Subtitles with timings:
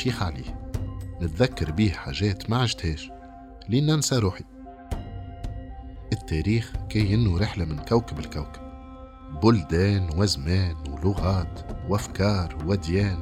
[0.00, 0.70] نشيخ عليه
[1.22, 3.10] نتذكر بيه حاجات ما عشتهاش
[3.68, 4.44] لين ننسى روحي.
[6.12, 8.60] التاريخ كأنه رحلة من كوكب لكوكب.
[9.42, 13.18] بلدان وزمان ولغات وأفكار وديان.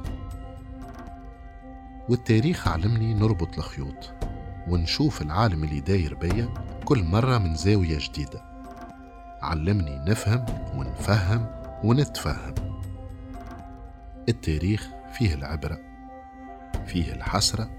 [2.09, 4.13] والتاريخ علمني نربط الخيوط
[4.69, 8.43] ونشوف العالم اللي داير بيا كل مرة من زاوية جديدة.
[9.43, 11.47] علمني نفهم ونفهم
[11.85, 12.55] ونتفهم.
[14.29, 15.88] التاريخ فيه العبرة
[16.87, 17.71] فيه الحسرة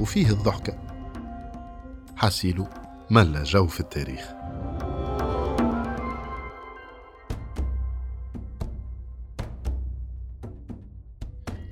[0.00, 0.78] وفيه الضحكة
[2.16, 2.66] حاسيلو
[3.10, 4.20] ملا جو في التاريخ.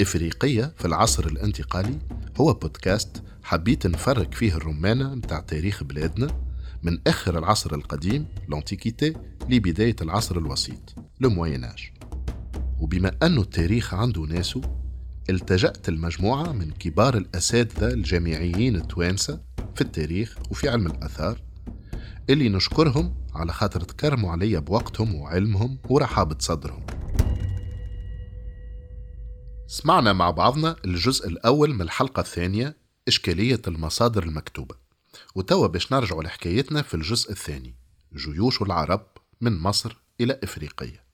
[0.01, 1.99] إفريقية في العصر الانتقالي
[2.41, 6.27] هو بودكاست حبيت نفرق فيه الرمانة متاع تاريخ بلادنا
[6.83, 9.15] من آخر العصر القديم لانتيكيتي
[9.49, 11.91] لبداية العصر الوسيط لمويناج.
[12.81, 14.61] وبما أنه التاريخ عنده ناسه
[15.31, 19.41] التجأت المجموعة من كبار الأساتذة الجامعيين التوانسة
[19.75, 21.41] في التاريخ وفي علم الآثار
[22.31, 26.87] اللي نشكرهم على خاطر تكرموا عليا بوقتهم وعلمهم ورحابة صدرهم.
[29.67, 32.77] سمعنا مع بعضنا الجزء الأول من الحلقة الثانية
[33.09, 34.75] إشكالية المصادر المكتوبة.
[35.35, 37.75] وتوا باش نرجعوا لحكايتنا في الجزء الثاني
[38.17, 39.07] جيوش العرب
[39.41, 41.05] من مصر إلى إفريقية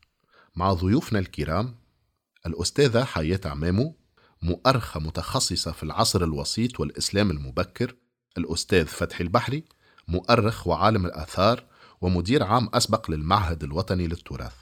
[0.56, 1.75] مع ضيوفنا الكرام
[2.47, 3.97] الأستاذة حياة عمامو
[4.44, 7.94] مؤرخة متخصصة في العصر الوسيط والإسلام المبكر
[8.38, 9.65] الأستاذ فتحي البحري
[10.09, 11.65] مؤرخ وعالم الآثار
[12.00, 14.54] ومدير عام أسبق للمعهد الوطني للتراث.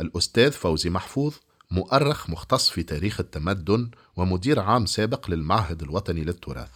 [0.00, 1.34] الأستاذ فوزي محفوظ
[1.70, 6.72] مؤرخ مختص في تاريخ التمدن ومدير عام سابق للمعهد الوطني للتراث.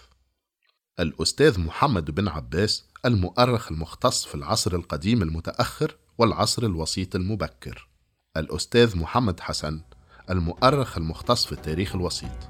[1.00, 7.88] الأستاذ محمد بن عباس المؤرخ المختص في العصر القديم المتأخر والعصر الوسيط المبكر.
[8.36, 9.80] الأستاذ محمد حسن
[10.30, 12.48] المؤرخ المختص في التاريخ الوسيط.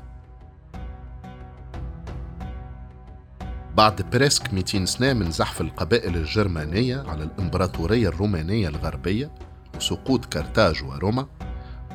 [3.77, 9.31] بعد بريسك 200 سنة من زحف القبائل الجرمانية على الإمبراطورية الرومانية الغربية
[9.77, 11.27] وسقوط كرتاج وروما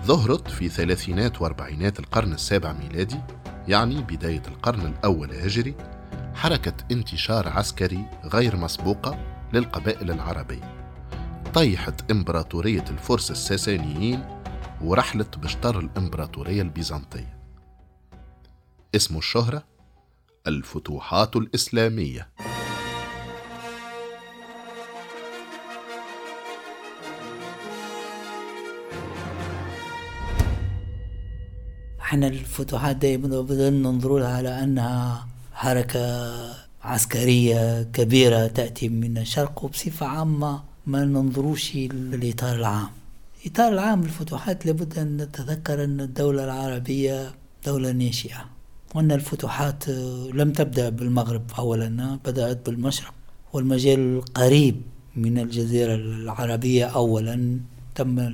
[0.05, 3.19] ظهرت في ثلاثينات وأربعينات القرن السابع ميلادي
[3.67, 5.75] يعني بداية القرن الأول هجري
[6.35, 9.17] حركة انتشار عسكري غير مسبوقة
[9.53, 10.73] للقبائل العربية.
[11.53, 14.43] طيحت إمبراطورية الفرس الساسانيين
[14.83, 17.39] ورحلت بشطر الإمبراطورية البيزنطية.
[18.95, 19.63] اسم الشهرة
[20.47, 22.29] الفتوحات الإسلامية.
[32.00, 36.33] إحنا الفتوحات دائما بدنا ننظر لها على أنها حركة
[36.83, 43.03] عسكرية كبيرة تأتي من الشرق وبصفة عامة ما ننظروش للإطار العام.
[43.44, 47.31] الإطار العام للفتوحات لابد أن نتذكر أن الدولة العربية
[47.66, 48.46] دولة ناشئة
[48.96, 49.90] وأن الفتوحات
[50.34, 53.14] لم تبدأ بالمغرب أولا بدأت بالمشرق.
[53.54, 54.81] والمجال القريب
[55.16, 57.59] من الجزيرة العربية أولا
[57.96, 58.31] تم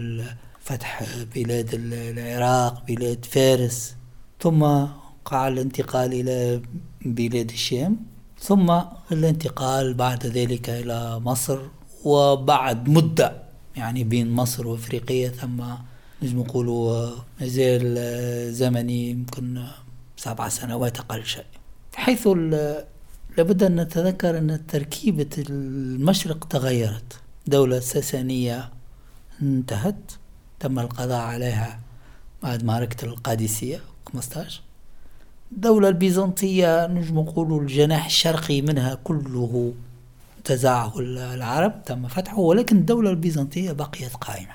[0.59, 1.03] فتح
[1.35, 3.95] بلاد العراق بلاد فارس
[4.39, 6.61] ثم وقع الانتقال إلى
[7.05, 7.97] بلاد الشام
[8.39, 8.79] ثم
[9.11, 11.59] الانتقال بعد ذلك إلى مصر
[12.05, 15.63] وبعد مدة يعني بين مصر وأفريقيا ثم
[16.23, 17.09] نجم نقولوا
[17.41, 19.63] مازال زمني يمكن
[20.17, 21.45] سبع سنوات أقل شيء.
[21.95, 22.27] حيث
[23.37, 27.19] لابد أن نتذكر أن تركيبة المشرق تغيرت.
[27.47, 28.69] دولة الساسانية
[29.41, 30.11] انتهت
[30.59, 31.79] تم القضاء عليها
[32.43, 33.79] بعد معركة القادسية.
[34.13, 34.61] 15
[35.51, 39.73] الدولة البيزنطية نجم نقولوا الجناح الشرقي منها كله
[40.43, 44.53] تزعه العرب تم فتحه ولكن الدولة البيزنطية بقيت قائمة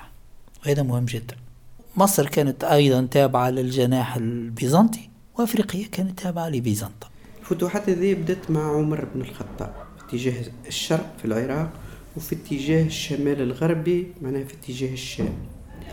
[0.65, 1.35] وهذا مهم جدا.
[1.97, 7.09] مصر كانت أيضا تابعة للجناح البيزنطي وأفريقيا كانت تابعة لبيزنطة.
[7.39, 11.69] الفتوحات هذه بدأت مع عمر بن الخطاب في اتجاه الشرق في العراق
[12.17, 15.33] وفي اتجاه الشمال الغربي معناها في اتجاه الشام.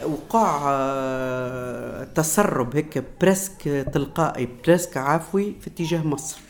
[0.04, 6.40] وقع آه، تسرب هيك presque تلقائي presque عفوي في اتجاه مصر.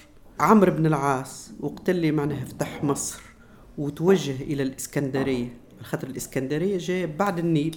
[0.41, 3.21] عمرو بن العاص وقت اللي معناها فتح مصر.
[3.78, 5.48] وتوجه إلى الإسكندرية.
[5.82, 7.76] خاطر الإسكندرية جاية بعد النيل.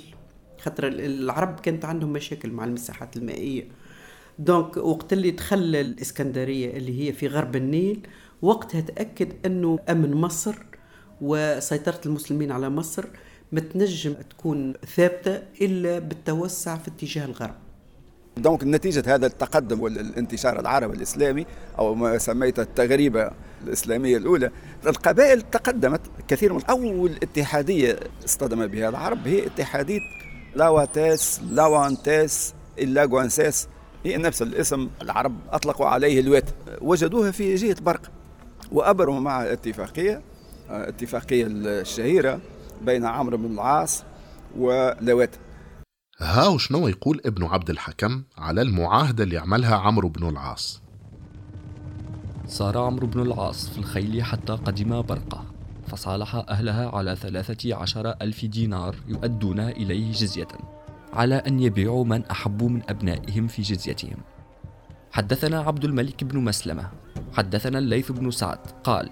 [0.60, 3.68] خاطر العرب كانت عندهم مشاكل مع المساحات المائية.
[4.40, 8.08] donc وقت اللي تخلى الإسكندرية اللي هي في غرب النيل
[8.42, 10.56] وقتها تأكد أنه أمن مصر
[11.22, 13.06] وسيطرة المسلمين على مصر
[13.52, 17.56] ما تنجم تكون ثابتة إلا بالتوسع في اتجاه الغرب.
[18.38, 21.46] donc نتيجة هذا التقدم والانتشار العربي الإسلامي
[21.80, 23.32] أو ما سميت التغريبة
[23.64, 24.52] الإسلامية الأولى
[24.88, 29.28] القبائل تقدمت كثير من أول اتحادية اصطدم بها العرب.
[29.28, 30.00] هي اتحادية
[30.56, 33.68] لاواتيس لاوانتيس اللاغوانسيس
[34.06, 36.50] هي نفس الاسم العرب أطلقوا عليه الوات
[36.82, 38.02] وجدوها في جهة برق
[38.72, 40.22] وأبرموا مع اتفاقية
[40.70, 42.40] اتفاقية الشهيرة
[42.82, 44.04] بين عمرو بن العاص
[44.58, 45.30] ولوات
[46.20, 50.82] ها وشنو يقول ابن عبد الحكم على المعاهدة اللي عملها عمرو بن العاص.
[52.48, 55.46] صار عمرو بن العاص في الخيل حتى قدم برقة
[55.88, 60.48] فصالح أهلها على ثلاثة عشر ألف دينار يؤدون إليه جزية
[61.14, 64.18] على أن يبيعوا من أحبوا من أبنائهم في جزيتهم.
[65.12, 66.90] حدثنا عبد الملك بن مسلمة
[67.34, 69.10] حدثنا الليث بن سعد قال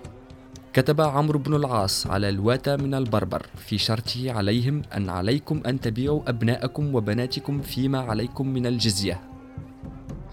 [0.74, 6.30] كتب عمرو بن العاص على الواتى من البربر في شرطه عليهم أن عليكم أن تبيعوا
[6.30, 9.22] أبناءكم وبناتكم فيما عليكم من الجزية.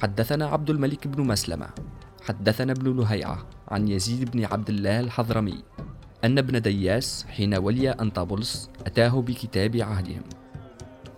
[0.03, 1.67] حدثنا عبد الملك بن مسلمة.
[2.25, 3.39] حدثنا ابن لهيعة
[3.69, 5.63] عن يزيد بن عبد الله الحضرمي
[6.25, 10.25] أن ابن دياس حين ولي أنطابلس أتاه بكتاب عهدهم.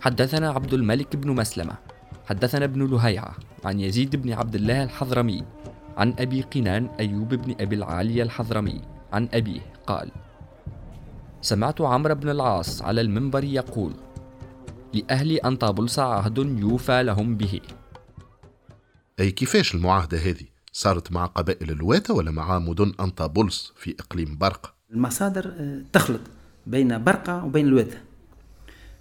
[0.00, 1.74] حدثنا عبد الملك بن مسلمة.
[2.26, 3.34] حدثنا ابن لهيعة
[3.64, 5.44] عن يزيد بن عبد الله الحضرمي
[5.96, 8.80] عن أبي قنان أيوب بن أبي العالية الحضرمي
[9.12, 10.10] عن أبيه قال
[11.40, 13.92] سمعت عمرو بن العاص على المنبر يقول
[14.94, 17.60] لأهل أنطابلس عهد يوفى لهم به.
[19.20, 24.74] أي كيفاش المعاهدة هذه؟ صارت مع قبائل الواتة ولا مع مدن أنطابلس في إقليم برقة؟
[24.92, 26.20] المصادر آه، تخلط
[26.66, 27.96] بين برقة وبين الواتة.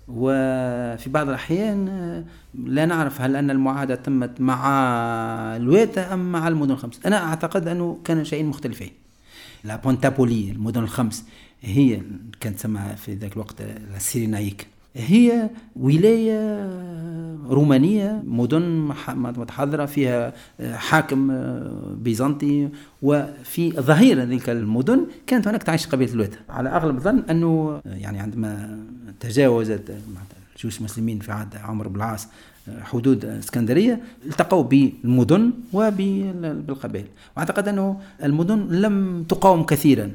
[0.07, 2.23] وفي بعض الأحيان آه،
[2.53, 4.67] لا نعرف هل أن المعاهدة تمت مع
[5.55, 6.99] الواتة أم مع المدن الخمس.
[7.05, 9.00] أنا أعتقد أنه كان شيئين مختلفين.
[9.63, 11.25] لا بونتابولي المدن الخمس
[11.61, 12.01] هي
[12.39, 13.55] كانت تسمى في ذاك الوقت
[13.95, 16.69] السيرينايك هي ولاية
[17.49, 21.27] رومانية مدن متحضرة فيها حاكم
[22.03, 22.69] بيزنطي
[23.01, 28.79] وفي ظهير تلك المدن كانت هناك تعيش قبيلة الوتا على أغلب الظن أنه يعني عندما
[29.19, 29.93] تجاوزت
[30.55, 32.27] الجيوش المسلمين في عهد عمرو بن العاص
[32.81, 37.05] حدود اسكندرية التقوا بالمدن وبالقبائل
[37.37, 40.11] وأعتقد أنه المدن لم تقاوم كثيرا.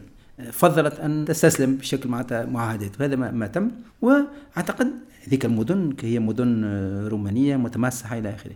[0.52, 3.70] فضلت أن تستسلم بشكل معناتها معاهدات وهذا ما تم.
[4.02, 4.90] وأعتقد
[5.28, 6.64] ذيك المدن هي مدن
[7.08, 8.54] رومانية متماسحة إلى آخره.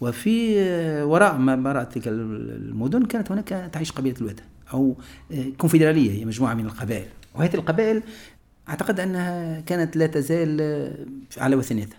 [0.00, 0.56] وفي
[1.02, 4.96] وراء ما وراء تلك المدن كانت هناك تعيش قبيلة الوتا أو
[5.58, 7.06] كونفدرالية هي مجموعة من القبائل.
[7.34, 8.02] وهذه القبائل
[8.68, 10.60] أعتقد أنها كانت لا تزال
[11.38, 11.98] على وثنيتها.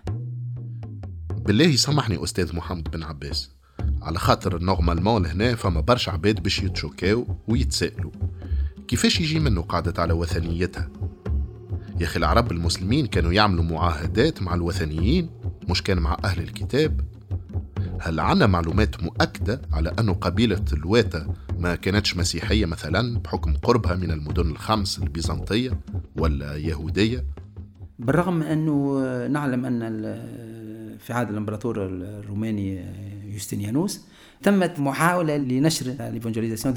[1.46, 3.50] بالله يسامحني أستاذ محمد بن عباس.
[4.02, 8.12] على خاطر نورمالمون لهنا فما برشا عباد باش يتشوكاو ويتسائلوا
[8.88, 10.90] كيفاش يجي منه قعدت على وثنيتها؟
[12.00, 15.30] يا أخي العرب المسلمين كانوا يعملوا معاهدات مع الوثنيين
[15.70, 17.02] مش كان مع أهل الكتاب.
[18.00, 21.28] هل عنا معلومات مؤكدة على أن قبيلة الواتة
[21.60, 25.80] ما كانتش مسيحية مثلا بحكم قربها من المدن الخمس البيزنطية
[26.16, 27.26] ولا يهودية؟
[28.00, 29.84] بالرغم أنه نعلم أن
[31.00, 32.86] في عهد الإمبراطور الروماني
[33.26, 34.02] يوستينيانوس.
[34.44, 36.74] تمت محاولة لنشر الإيفانجيليزاسيون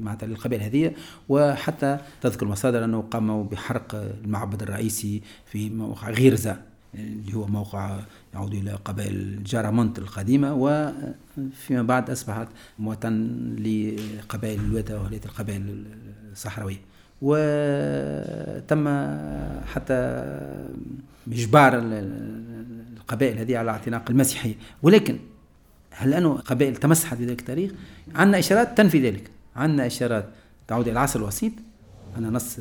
[0.00, 0.92] معناتها للقبائل هذه
[1.28, 3.94] وحتى تذكر المصادر أنه قاموا بحرق
[4.24, 6.62] المعبد الرئيسي في موقع غيرزا
[6.94, 8.00] اللي هو موقع
[8.34, 10.54] يعود إلى قبائل جارامونت القديمة.
[10.54, 15.84] وفيما بعد أصبحت موطن لقبائل الوتا وهي القبائل
[16.32, 16.80] الصحراوية.
[17.22, 18.88] وتم
[19.66, 19.94] حتى
[21.32, 21.78] إجبار
[23.06, 24.54] القبائل هذه على اعتناق المسيحية.
[24.82, 25.18] ولكن
[25.90, 27.72] هل أنه قبائل تمسحت في ذلك التاريخ؟
[28.14, 29.30] عندنا إشارات تنفي ذلك.
[29.56, 30.28] عندنا إشارات
[30.68, 31.52] تعود إلى العصر الوسيط.
[32.16, 32.56] أنا نص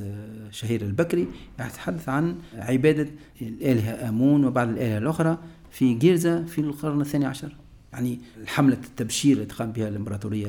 [0.52, 1.28] شهير البكري
[1.60, 3.08] يتحدث عن عبادة
[3.42, 5.38] الآلهة آمون وبعض الآلهة الأخرى
[5.72, 7.56] في جيرزا في القرن الثاني عشر.
[7.94, 10.48] يعني حملة التبشير التي قام بها الإمبراطورية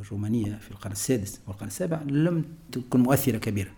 [0.00, 3.70] الرومانية في القرن السادس والقرن السابع لم تكن مؤثرة كبيرة.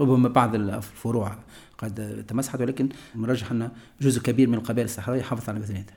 [0.00, 1.34] ربما بعض الفروع
[1.78, 5.96] قد تمسحت ولكن مرجح أن جزء كبير من القبائل الصحراوية حافظت على وثنيتها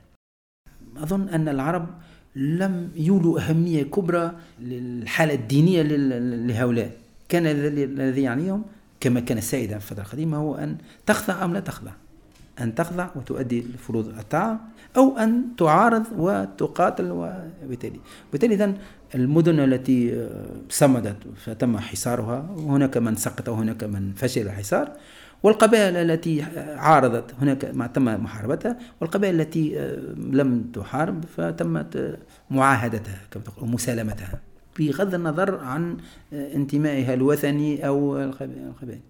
[0.96, 1.86] أظن أن العرب
[2.36, 6.96] لم يولوا أهمية كبرى للحالة الدينية لهؤلاء.
[7.28, 8.64] كان الذي يعنيهم
[9.00, 11.92] كما كان سائدا في الفترة القديمة هو أن تخضع أم لا تخضع.
[12.60, 14.60] أن تخضع وتؤدي فروض الطاعة
[14.96, 18.00] أو أن تعارض وتقاتل وبالتالي.
[18.32, 18.76] بالتالي إذن
[19.14, 20.28] المدن التي
[20.68, 24.92] صمدت فتم حصارها وهناك من سقط وهناك من فشل الحصار
[25.42, 26.42] والقبائل التي
[26.76, 32.18] عارضت هناك ما تم محاربتها والقبائل التي لم تحارب فتمت
[32.50, 34.40] معاهدتها كما تقول مسالمتها
[34.78, 35.96] بغض النظر عن
[36.32, 39.00] انتمائها الوثني أو القبائل.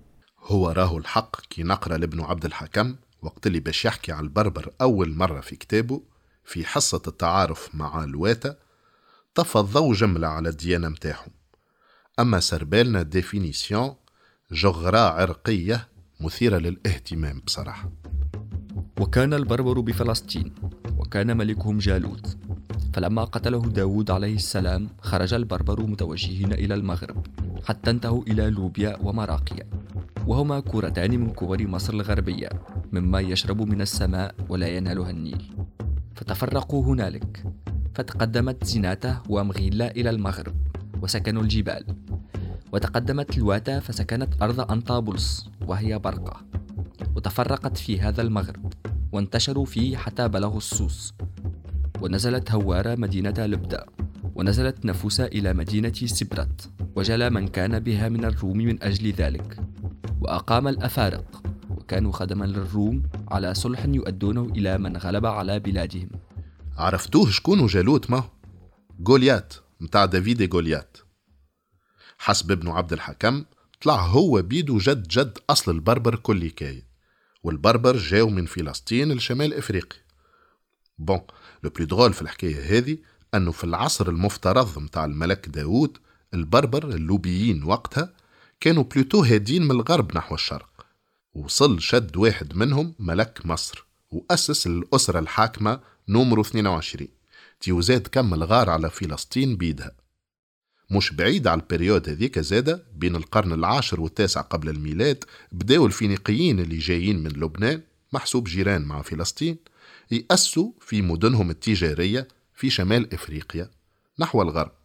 [0.43, 5.14] هو راهو الحق كي نقرأ لابن عبد الحكم وقت اللي باش يحكي على البربر أول
[5.14, 6.02] مرة في كتابه
[6.45, 8.57] في حصة التعارف مع لواتة
[9.35, 11.31] طفى الضوء جملة على الديانة متاعهم.
[12.19, 13.95] أما سربالنا définition
[14.52, 15.88] جغرة عرقية
[16.21, 17.90] مثيرة للاهتمام بصراحة.
[19.00, 20.54] وكان البربر بفلسطين
[20.99, 22.37] وكان ملكهم جالوت.
[22.95, 27.26] فلما قتله داود عليه السلام خرج البربر متوجهين إلى المغرب
[27.64, 29.71] حتى انتهوا إلى لوبيا ومراقيا.
[30.26, 32.49] وهما كورتان من كور مصر الغربية.
[32.95, 35.43] مما يشرب من السماء ولا ينالها النيل.
[36.15, 37.45] فتفرقوا هنالك.
[37.95, 40.55] فتقدمت زيناته ومغيلة إلى المغرب
[41.03, 41.85] وسكنوا الجبال.
[42.73, 46.41] وتقدمت الواتا فسكنت أرض أنطابلس وهي برقة.
[47.17, 48.73] وتفرقت في هذا المغرب
[49.13, 51.15] وانتشروا فيه حتى بلغوا السوس.
[52.01, 53.87] ونزلت هوارة مدينة لبدا.
[54.35, 56.71] ونزلت نفوسة إلى مدينة سبرت.
[56.97, 59.61] وجلى من كان بها من الروم من أجل ذلك.
[60.21, 61.44] وأقام الأفارق.
[61.85, 66.09] وكانوا خدما للروم على صلح يؤدونه إلى من غلب على بلادهم.
[66.76, 68.25] عرفتوه شكون جالوت؟ ما
[69.00, 70.97] جوليات متاع دافيد جوليات
[72.19, 73.45] حسب ابن عبد الحكم
[73.83, 76.87] طلع هو بيدو جد جد أصل البربر كل كاية
[77.43, 80.00] والبربر جاو من فلسطين لشمال إفريقيا.
[80.99, 81.21] bon
[81.64, 82.99] le plus drôle في الحكاية هذه
[83.35, 85.99] أنه في العصر المفترض متاع الملك داوود
[86.35, 88.12] البربر اللوبيين وقتها
[88.61, 90.74] كانوا plutôt هادين من الغرب نحو الشرق.
[91.35, 97.09] وصل شد واحد منهم ملك مصر وأسس الأسرة الحاكمة نومرو 22
[97.61, 99.93] تي وزاد كمل غار على فلسطين بيدها.
[100.91, 106.61] مش بعيد على ال période هذيك زادة بين القرن العاشر والتاسع قبل الميلاد بداوا الفينيقيين
[106.61, 109.57] اللي جايين من لبنان محسوب جيران مع فلسطين
[110.11, 113.71] يأسسوا في مدنهم التجارية في شمال إفريقيا
[114.19, 114.84] نحو الغرب.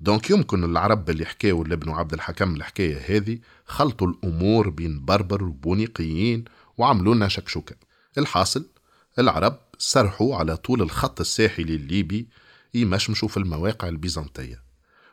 [0.00, 6.44] donc يمكن العرب اللي حكاوا لابن عبد الحكم الحكاية هذه خلطوا الأمور بين بربر وبونيقيين
[6.78, 7.76] وعملوا لنا شكشوكة.
[8.18, 8.66] الحاصل
[9.18, 12.28] العرب سرحوا على طول الخط الساحلي الليبي
[12.74, 14.62] يمشمشوا في المواقع البيزنطية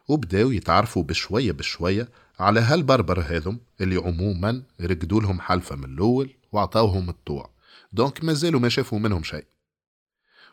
[0.08, 7.10] وبداوا يتعرفوا بشوية بشوية على هالبربر هذم اللي عموما رقدوا لهم حلفة من الأول وعطاوهم
[7.10, 7.50] الطوع.
[7.94, 9.46] دونك مازالوا ما شافوا منهم شيء.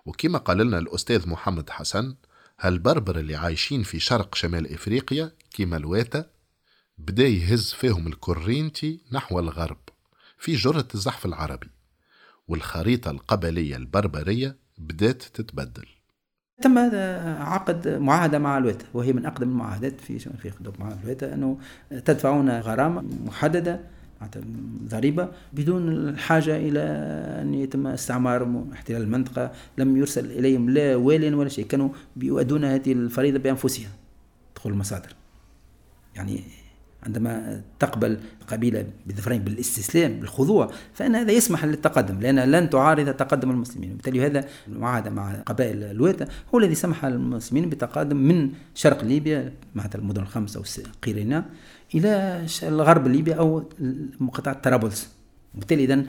[0.07, 2.15] وكما قال لنا الأستاذ محمد حسن
[2.65, 6.27] هالبربر اللي عايشين في شرق شمال إفريقيا كيما الواتا
[6.99, 9.79] بدا يهز فيهم الكورينتي نحو الغرب
[10.39, 11.71] في جرة الزحف العربي
[12.49, 15.87] والخريطة القبلية البربرية بدأت تتبدل.
[16.63, 16.79] تم
[17.39, 21.59] عقد معاهدة مع لواتة وهي من أقدم المعاهدات في في مع لواتة أنه
[21.91, 23.81] تدفعون غرامة محددة
[24.89, 26.81] ضريبة بدون الحاجة إلى
[27.43, 32.93] أن يتم استعمار احتلال المنطقة لم يرسل إليهم لا وال ولا شيء كانوا بيؤدون هذه
[32.93, 33.89] الفريضة بأنفسهم
[34.57, 35.15] دخول المصادر.
[36.17, 36.41] يعني
[37.07, 38.19] عندما تقبل
[38.49, 43.93] قبيلة بظفرين بالاستسلام بالخضوع فإن هذا يسمح للتقدم لأن لن تعارض تقدم المسلمين.
[43.93, 49.89] وبالتالي هذا المعاهدة مع قبائل الويتا هو الذي سمح للمسلمين بالتقدم من شرق ليبيا مع
[49.95, 50.63] المدن الخمسة
[51.03, 51.45] قيرينا
[51.95, 53.71] إلى الغرب ليبيا أو
[54.21, 55.11] مقاطعة طرابلس.
[55.55, 56.05] وبالتالي اذا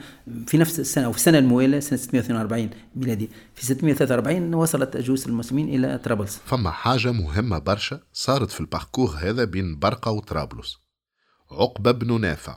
[0.46, 5.68] في نفس السنة أو في السنة الموالية سنه 642 ميلادي في 643 وصلت جيوش المسلمين
[5.68, 6.40] إلى طرابلس.
[6.44, 10.85] فما حاجة مهمة برشا صارت في الباركور هذا بين برقة وطرابلس.
[11.50, 12.54] عقبة بن نافع.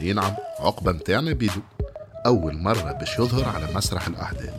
[0.00, 1.60] اي نعم عقبة متاعنا بيدو.
[2.26, 4.54] أول مرة باش يظهر على مسرح الأحداث.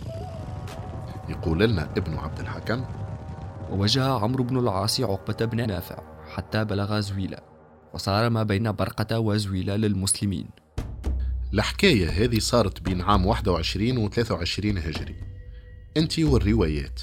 [1.30, 2.86] يقول لنا ابن عبد الحكم
[3.72, 5.98] ووجه عمرو بن العاص عقبة بن نافع
[6.36, 7.38] حتى بلغ زويلة
[7.94, 10.50] وصار ما بين برقة وزويلة للمسلمين.
[11.54, 15.16] الحكاية هذه صارت بين عام 21 و 23 هجري.
[15.98, 17.02] انتي والروايات.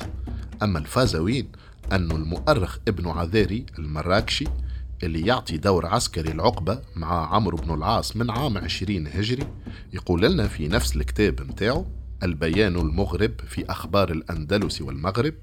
[0.63, 1.53] أما الفازوين
[1.93, 4.45] أن المؤرخ ابن عذاري المراكشي
[5.03, 9.47] اللي يعطي دور عسكري العقبة مع عمرو بن العاص من عام 20 هجري
[9.93, 11.87] يقول لنا في نفس الكتاب متاعه
[12.23, 15.35] البيان المغرب في أخبار الأندلس والمغرب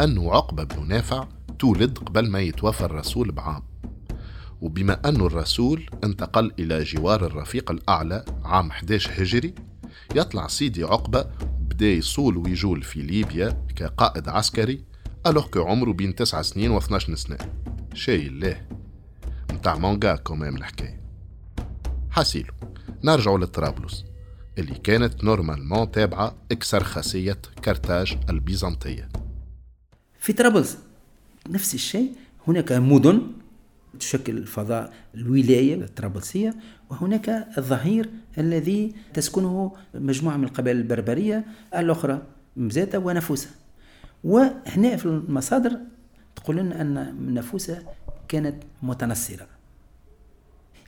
[0.00, 3.62] أن عقبة بن نافع تولد قبل ما يتوفى الرسول بعام.
[4.60, 9.54] وبما أن الرسول انتقل إلى جوار الرفيق الأعلى عام 11 هجري
[10.14, 11.26] يطلع سيدي عقبة
[11.70, 14.84] بدأ يصول ويجول في ليبيا كقائد عسكري
[15.26, 17.38] alors عمره بين 9 سنين و12 سنة.
[17.94, 18.66] شاي الله
[19.66, 21.00] متاع مونجا quand même الحكاية
[22.10, 22.54] حاسيلو
[23.04, 24.04] نرجعوا لطرابلس
[24.58, 29.08] اللي كانت normalement تابعة إكسرخسية كرتاج البيزنطية.
[30.18, 30.78] في طرابلس
[31.48, 32.12] نفس الشيء
[32.48, 33.22] هناك مدن
[34.00, 36.54] تشكل فضاء الولاية الطرابلسية
[36.90, 41.44] وهناك الظهير الذي تسكنه مجموعة من القبائل البربرية
[41.76, 42.22] الأخرى
[42.56, 43.50] مزاتة ونفوسة.
[44.24, 45.78] وهنا في المصادر
[46.36, 47.82] تقول لنا أن نفوسة
[48.28, 49.55] كانت متنصرة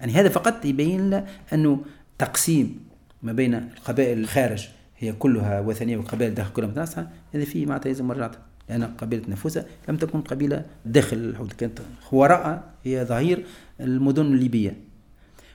[0.01, 1.85] يعني هذا فقط يبين لنا أنه
[2.19, 2.81] تقسيم
[3.23, 8.09] ما بين القبائل الخارج هي كلها وثنية والقبائل داخل كلها متنصرة هذا فيه معناتها يلزم
[8.09, 8.39] مراجعته
[8.69, 11.79] لأن قبيلة نفوسة لم تكن قبيلة داخل الحدود كانت
[12.13, 13.45] وراء هي ظهير
[13.81, 14.77] المدن الليبية.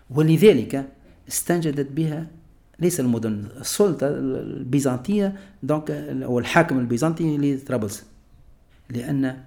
[0.09, 0.85] ولذلك
[1.27, 2.27] استنجدت بها
[2.79, 5.91] ليس المدن السلطة البيزنطية دونك
[6.23, 8.03] هو الحاكم البيزنطي لطرابلس
[8.89, 9.43] لأن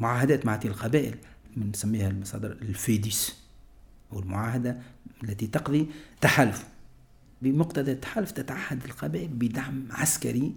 [0.00, 1.14] معاهدات مع هذه القبائل
[1.56, 3.47] نسميها المصادر الفيديس.
[4.12, 4.76] والمعاهدة
[5.24, 5.86] التي تقضي
[6.20, 6.64] تحالف.
[7.42, 10.52] بمقتضى التحالف تتعهد القبائل بدعم عسكري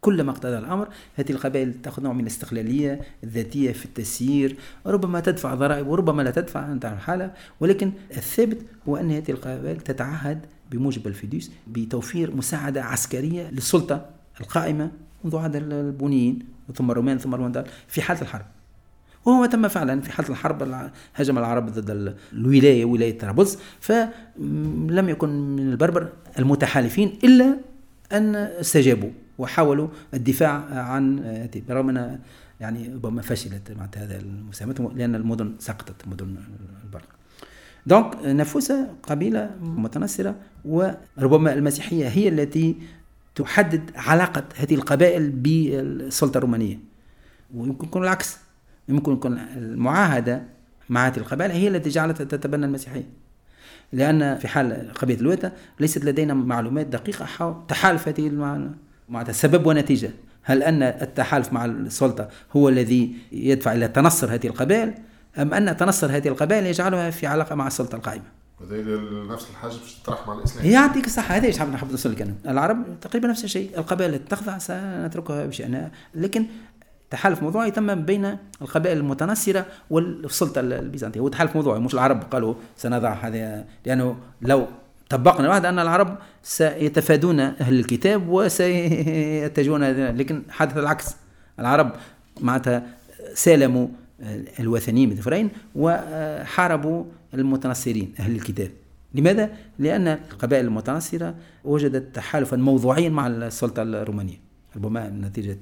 [0.00, 0.88] كلما اقتضى الأمر.
[1.16, 6.72] هذه القبائل تأخذ نوع من الاستقلالية الذاتية في التسيير ربما تدفع ضرائب وربما لا تدفع
[6.72, 14.10] أنت الحاله ولكن الثابت هو أن هذه القبائل تتعهد بموجب الفيدوس بتوفير مساعدة عسكرية للسلطة
[14.40, 14.90] القائمة
[15.24, 16.38] منذ عهد البونيين
[16.74, 18.46] ثم الرومان ثم الرومان في حالة الحرب.
[19.28, 23.58] وهو تم فعلا في حالة الحرب هجم العرب ضد الولاية ولاية طرابلس.
[23.80, 26.08] فلم يكن من البربر
[26.38, 27.58] المتحالفين إلا
[28.12, 31.20] أن استجابوا وحاولوا الدفاع عن
[31.68, 32.18] برغم أن
[32.60, 36.36] يعني ربما فشلت مع هذا المساهمات لأن المدن سقطت مدن
[36.84, 37.08] البرق.
[37.86, 42.76] دونك نفوسة قبيلة متنصرة وربما المسيحية هي التي
[43.34, 46.78] تحدد علاقة هذه القبائل بالسلطة الرومانية.
[47.54, 48.38] ويمكن يكون العكس.
[48.88, 50.42] يمكن يكون المعاهدة
[50.88, 53.08] مع هذه القبائل هي التي جعلتها تتبنى المسيحية.
[53.92, 58.30] لأن في حال قبيلة الويتا ليست لدينا معلومات دقيقة حول تحالف هذه
[59.08, 60.10] مع سبب ونتيجة.
[60.42, 64.94] هل أن التحالف مع السلطة هو الذي يدفع إلى تنصر هذه القبائل؟
[65.38, 68.24] أم أن تنصر هذه القبائل يجعلها في علاقة مع السلطة القائمة؟
[69.30, 70.66] نفس الحاجة باش تطرح مع الإسلام.
[70.66, 73.78] يعطيك الصحة هذا إيش نحب نوصل لك أنا العرب تقريبا نفس الشيء.
[73.78, 75.90] القبائل تخضع سنتركها بشأنها.
[76.14, 76.46] لكن
[77.10, 81.20] تحالف موضوعي تم بين القبائل المتنصرة والسلطة البيزنطية.
[81.20, 84.66] هو تحالف موضوعي مش العرب قالوا سنضع هذا لأنه لو
[85.10, 89.84] طبقنا الوعد أن العرب سيتفادون أهل الكتاب وسيتجهون
[90.16, 91.16] لكن حدث العكس.
[91.60, 91.92] العرب
[92.40, 92.86] معناتها
[93.34, 93.88] سالموا
[94.60, 98.70] الوثنيين بالدفرين وحاربوا المتنصرين أهل الكتاب.
[99.14, 104.47] لماذا؟ لأن القبائل المتنصرة وجدت تحالفا موضوعيا مع السلطة الرومانية.
[104.76, 105.58] ربما نتيجة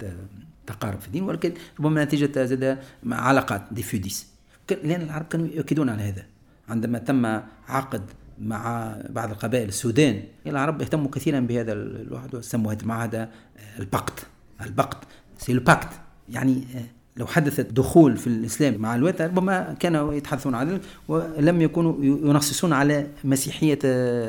[0.66, 2.78] تقارب في الدين ولكن ربما نتيجة زاد
[3.10, 4.26] علاقات ديفوديس
[4.70, 6.24] لأن العرب كانوا يؤكدون على هذا.
[6.68, 7.26] عندما تم
[7.68, 8.02] عقد
[8.40, 13.30] مع بعض القبائل السودان العرب اهتموا كثيرا بهذا الواحد وسموا هذا المعاهدة
[13.78, 14.26] البقت.
[14.60, 14.98] البقت.
[15.38, 15.88] c'est le pacte
[16.28, 16.64] يعني
[17.16, 22.72] لو حدث دخول في الإسلام مع الوقت ربما كانوا يتحدثون عن ذلك ولم يكونوا ينصصون
[22.72, 23.78] على مسيحية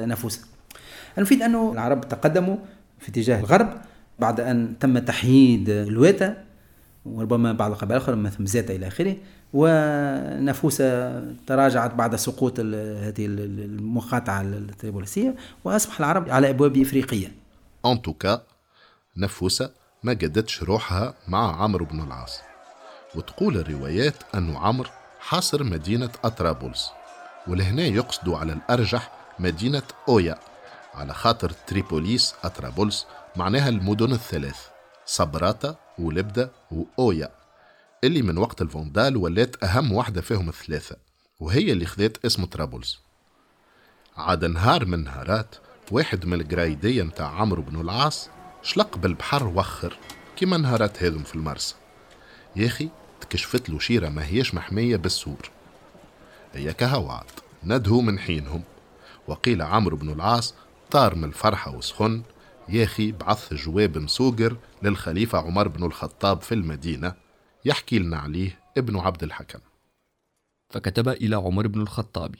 [0.05, 0.45] نفوسهم.
[1.17, 2.57] المفيد انه العرب تقدموا
[2.99, 3.81] في اتجاه الغرب.
[4.19, 6.43] بعد أن تم تحييد الواتا
[7.05, 9.15] وربما بعض القبائل الأخرى مثل مزاتا إلى آخره
[9.53, 17.31] ونفوسة تراجعت بعد سقوط هذه المقاطعة الطرابلسية وأصبح العرب على أبواب إفريقية.
[17.85, 18.41] أن توكا
[19.17, 19.71] نفوسة
[20.03, 22.39] ما قدتش روحها مع عمرو بن العاص.
[23.15, 26.89] وتقول الروايات أنه عمرو حاصر مدينة أطرابلس
[27.47, 30.35] ولهنا يقصدوا على الأرجح مدينة أويا
[30.95, 34.67] على خاطر تريبوليس أطرابلس معناها المدن الثلاث
[35.05, 37.31] صبراتا ولبدة وأويا
[38.03, 40.95] اللي من وقت الفوندال ولات أهم واحدة فيهم الثلاثة
[41.39, 42.99] وهي اللي خذت اسم طرابلس.
[44.17, 45.55] عاد نهار من نهارات
[45.91, 48.29] واحد من القرايدية متاع عمرو بن العاص
[48.63, 49.97] شلق بالبحر وخر
[50.35, 51.75] كيما نهارات هذم في المرسى.
[52.55, 52.89] يا أخي
[53.21, 55.49] تكشفت له شيرة ما هيش محمية بالسور.
[56.53, 57.25] هي كهوعد
[57.63, 58.63] ندهوا من حينهم.
[59.27, 60.53] وقيل عمرو بن العاص
[60.91, 62.21] طار من الفرحة وسخن
[62.69, 67.13] ياخي بعث جواب مسوقر للخليفة عمر بن الخطاب في المدينة
[67.65, 69.59] يحكي لنا عليه ابن عبد الحكم.
[70.69, 72.35] فكتب إلى عمر بن الخطاب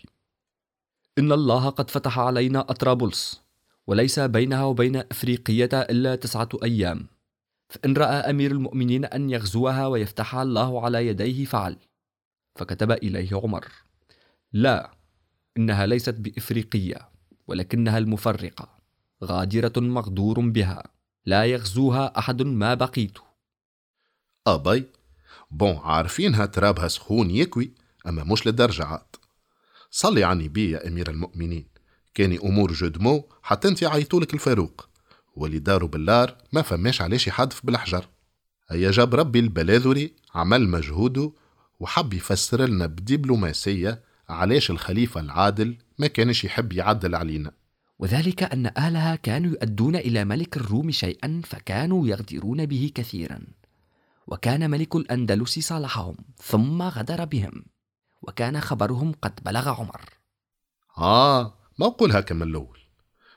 [1.18, 3.42] إن الله قد فتح علينا أطرابلس
[3.88, 7.08] وليس بينها وبين أفريقية إلا تسعة أيام
[7.70, 11.78] فإن رأى أمير المؤمنين أن يغزوها ويفتحها الله على يديه فعل.
[12.56, 13.66] فكتب إليه عمر
[14.54, 14.92] لا
[15.58, 17.10] إنها ليست بإفريقية
[17.48, 18.77] ولكنها المفرقة.
[19.24, 20.84] غادرة مغدور بها.
[21.26, 23.18] لا يغزوها أحد ما بقيت.
[24.48, 24.86] أبي
[25.52, 27.72] بون عارفينها ترابها سخون يكوي
[28.08, 29.16] أما مش للدرجة عاد
[29.92, 31.68] صلي عني بي يا أمير المؤمنين.
[32.14, 34.90] كاني أمور جدمو حتى أنت عيطولك الفاروق.
[35.36, 38.08] واللي داروا باللار ما فماش علاش يحدف بالحجر.
[38.70, 41.32] هيا جاب ربي البلاذري عمل مجهوده
[41.80, 47.52] وحب يفسر لنا بدبلوماسية علاش الخليفة العادل ما كانش يحب يعدل علينا.
[48.00, 53.40] وذلك أن أهلها كانوا يؤدون إلى ملك الروم شيئا فكانوا يغدرون به كثيرا.
[54.28, 57.66] وكان ملك الأندلس صالحهم ثم غدر بهم.
[58.22, 60.02] وكان خبرهم قد بلغ عمر.
[60.98, 62.80] آه ما أقولها كما الأول.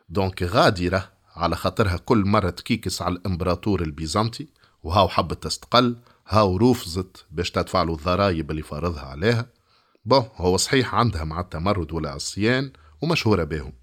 [0.08, 4.48] donc غادرة على خاطرها كل مرة تكيكس على الإمبراطور البيزنطي
[4.82, 5.96] وهاو حبت تستقل
[6.28, 9.46] هاو رفضت باش تدفع له الضرايب اللي فرضها عليها.
[10.04, 13.79] bon هو صحيح عندها مع التمرد والعصيان ومشهورة بهم.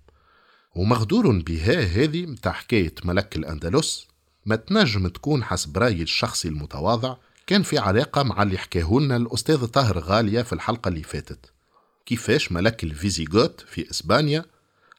[0.78, 4.08] ومغدور بها هذه متاع حكاية ملك الأندلس
[4.46, 7.16] ما تنجم تكون حسب رأيي الشخصي المتواضع
[7.48, 11.52] كان في علاقة مع اللي حكاه لنا الأستاذ طاهر غالية في الحلقة اللي فاتت.
[12.06, 14.46] كيفاش ملك الفيزيغوت في إسبانيا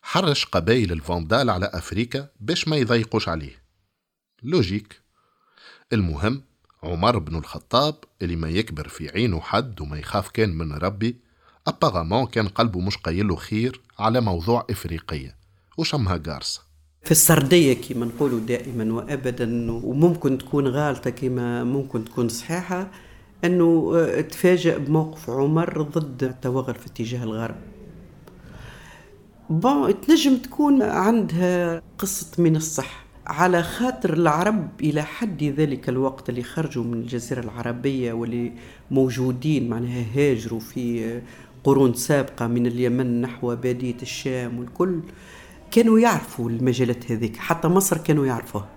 [0.03, 3.63] حرش قبائل الفاندال على أفريكا باش ما يضيقوش عليه؟
[4.43, 5.01] logique.
[5.93, 6.43] المهم
[6.83, 11.17] عمر بن الخطاب اللي ما يكبر في عينه حد وما يخاف كان من ربي
[11.67, 15.38] apparemment كان قلبه مش قايله خير على موضوع إفريقية
[15.79, 16.69] وشمها قارصة.
[17.03, 22.91] في السردية كما نقولوا دائما وأبدا وممكن تكون غالطة كما ممكن تكون صحيحة
[23.45, 27.57] أنه آه، تفاجأ بموقف عمر ضد التوغل في اتجاه الغرب.
[29.51, 33.05] بون تنجم تكون عندها قصة من الصح.
[33.27, 38.53] على خاطر العرب إلى حد ذلك الوقت اللي خرجوا من الجزيرة العربية واللي
[38.91, 41.21] موجودين معناها هاجروا في
[41.65, 45.01] قرون سابقة من اليمن نحو بادية الشام والكل.
[45.71, 47.37] كانوا يعرفوا المجالات هذيك.
[47.37, 48.69] حتى مصر كانوا يعرفوها.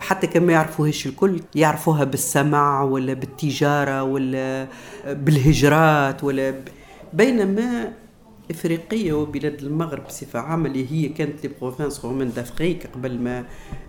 [0.00, 4.68] حتى كان ما يعرفوهاش الكل يعرفوها بالسمع ولا بالتجارة ولا
[5.06, 6.54] بالهجرات ولا.
[7.12, 7.92] بينما
[8.50, 13.44] افريقيا وبلاد المغرب بصفة عامة اللي هي كانت les provinces romaines d'Afrique قبل ما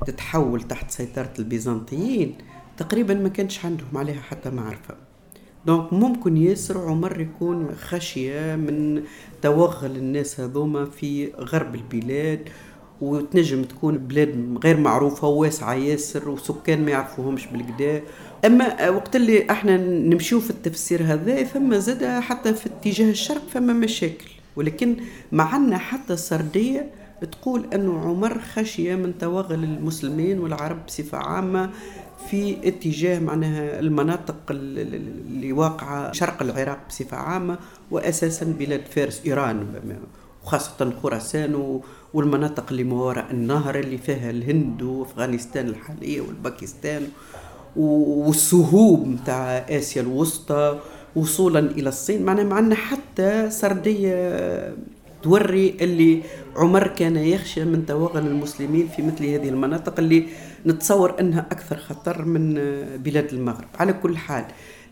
[0.08, 2.36] تتحول تحت سيطرة البيزنطيين
[2.78, 4.96] تقريبا ما كانش عندهم عليها حتى معرفه
[5.66, 9.04] donc ممكن ياسر عمر يكون خشية من
[9.42, 12.50] توغل الناس هذوما في غرب البلاد
[13.02, 18.02] وتنجم تكون بلاد غير معروفة وواسعه ياسر وسكان ما يعرفوهمش بالكدا
[18.46, 23.74] أما وقت اللي إحنا نمشيو في التفسير هذا فما زاد حتى في اتجاه الشرق فما
[23.74, 24.30] مشاكل.
[24.56, 24.98] ولكن
[25.32, 26.90] معنا حتى السردية
[27.32, 31.70] تقول أنه عمر خشية من توغل المسلمين والعرب بصفة عامة
[32.30, 37.58] في اتجاه معناها المناطق اللي واقعة شرق العراق بصفة عامة
[37.92, 39.66] وأساسا بلاد فارس إيران
[40.44, 41.82] وخاصة خراسان
[42.14, 47.08] والمناطق اللي ما وراء النهر اللي فيها الهند وأفغانستان الحالية والباكستان
[47.76, 50.80] والسهوب متاع آسيا الوسطى
[51.16, 52.24] وصولا إلى الصين.
[52.26, 54.76] معنا معنا حتى سردية
[55.24, 56.22] توري اللي
[56.56, 60.26] عمر كان يخشى من توغل المسلمين في مثل هذه المناطق اللي
[60.66, 62.54] نتصور أنها أكثر خطر من
[62.98, 63.68] بلاد المغرب.
[63.80, 64.46] على كل حال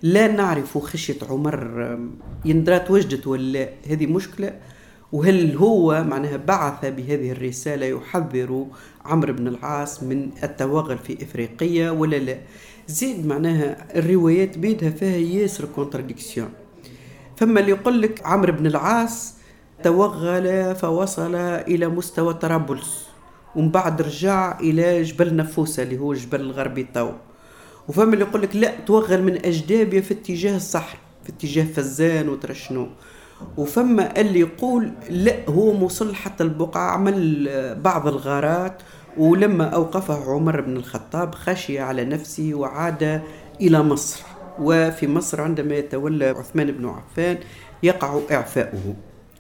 [0.03, 1.97] لا نعرف خشية عمر
[2.45, 4.53] هل ندرات وجدت ولا هذه مشكلة
[5.11, 8.65] وهل هو معناها بعث بهذه الرسالة يحذر
[9.05, 12.37] عمرو بن العاص من التوغل في إفريقيا ولا لا؟
[12.87, 16.49] زيد معناها الروايات بيدها فيها ياسر contradictions
[17.35, 19.38] فما اللي يقول لك عمرو بن العاص
[19.83, 23.07] توغل فوصل إلى مستوى طرابلس
[23.55, 27.11] ومن بعد رجع إلى جبل نفوسه اللي هو الجبل الغربي تو
[27.87, 32.87] وفما اللي يقول لك لا توغل من اجدابيا في اتجاه الصحراء في اتجاه فزان وترشنو.
[33.57, 37.49] وفما اللي يقول لا هو موصل حتى البقعة عمل
[37.83, 38.81] بعض الغارات.
[39.17, 43.21] ولما أوقفه عمر بن الخطاب خشي على نفسه وعاد
[43.61, 44.23] إلى مصر.
[44.59, 47.37] وفي مصر عندما يتولى عثمان بن عفان
[47.83, 48.95] يقع إعفاؤه.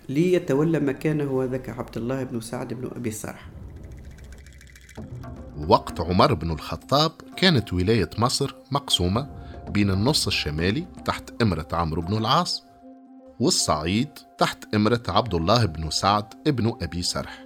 [0.09, 3.49] ليتولى مكانه ذاك عبد الله بن سعد بن أبي سرح.
[5.67, 9.29] وقت عمر بن الخطاب كانت ولاية مصر مقسومة
[9.69, 12.63] بين النص الشمالي تحت إمرة عمرو بن العاص
[13.39, 17.43] والصعيد تحت إمرة عبد الله بن سعد ابن أبي سرح.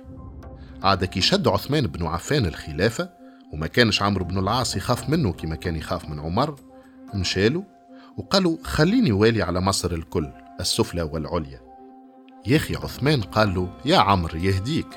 [0.84, 3.10] عاد كي شد عثمان بن عفان الخلافة
[3.54, 6.56] وما كانش عمرو بن العاص يخاف منه كما كان يخاف من عمر
[7.14, 7.64] مشالوا
[8.18, 11.73] وقالوا خليني والي على مصر الكل السفلى والعليا.
[12.46, 14.88] يا أخي عثمان قال له يا عمرو يهديك.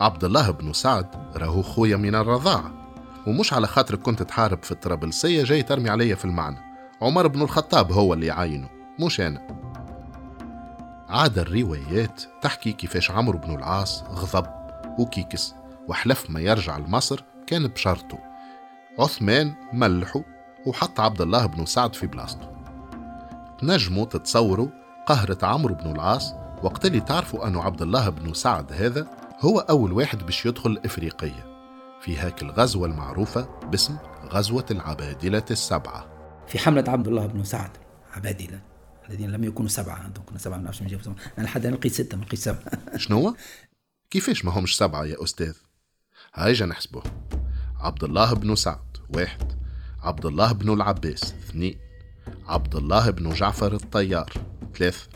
[0.00, 2.72] عبد الله بن سعد راهو خويا من الرضاعة
[3.26, 6.58] ومش على خاطرك كنت تحارب في الطرابلسية جاي ترمي عليا في المعنى.
[7.02, 8.68] عمر بن الخطاب هو اللي عاينه
[9.00, 9.46] مش أنا.
[11.08, 14.46] عاد الروايات تحكي كيفاش عمرو بن العاص غضب
[14.98, 15.54] وكيكس
[15.88, 18.18] وحلف ما يرجع لمصر كان بشرطه.
[18.98, 20.22] عثمان ملحه
[20.66, 22.48] وحط عبد الله بن سعد في بلاصته.
[23.62, 24.68] نجموا تتصوروا
[25.06, 29.08] قهرة عمرو بن العاص وقت اللي تعرفوا أنه عبد الله بن سعد هذا
[29.40, 31.54] هو أول واحد باش يدخل إفريقية.
[32.00, 36.08] في هاك الغزوة المعروفة باسم غزوة العبادلة السبعة.
[36.46, 37.70] في حملة عبد الله بن سعد
[38.12, 38.60] عبادلة.
[39.08, 42.24] الذين لم يكونوا سبعة كنا سبعة من عشرة من أنا لحد الآن لقيت ستة ما
[42.24, 42.72] لقيت سبعة.
[42.96, 43.36] شنو؟
[44.10, 45.54] كيفاش ما همش سبعة يا أستاذ؟
[46.34, 47.02] هايجا نحسبه.
[47.80, 49.52] عبد الله بن سعد واحد.
[50.02, 51.78] عبد الله بن العباس اثنين.
[52.46, 54.32] عبد الله بن جعفر الطيار
[54.78, 55.08] ثلاثة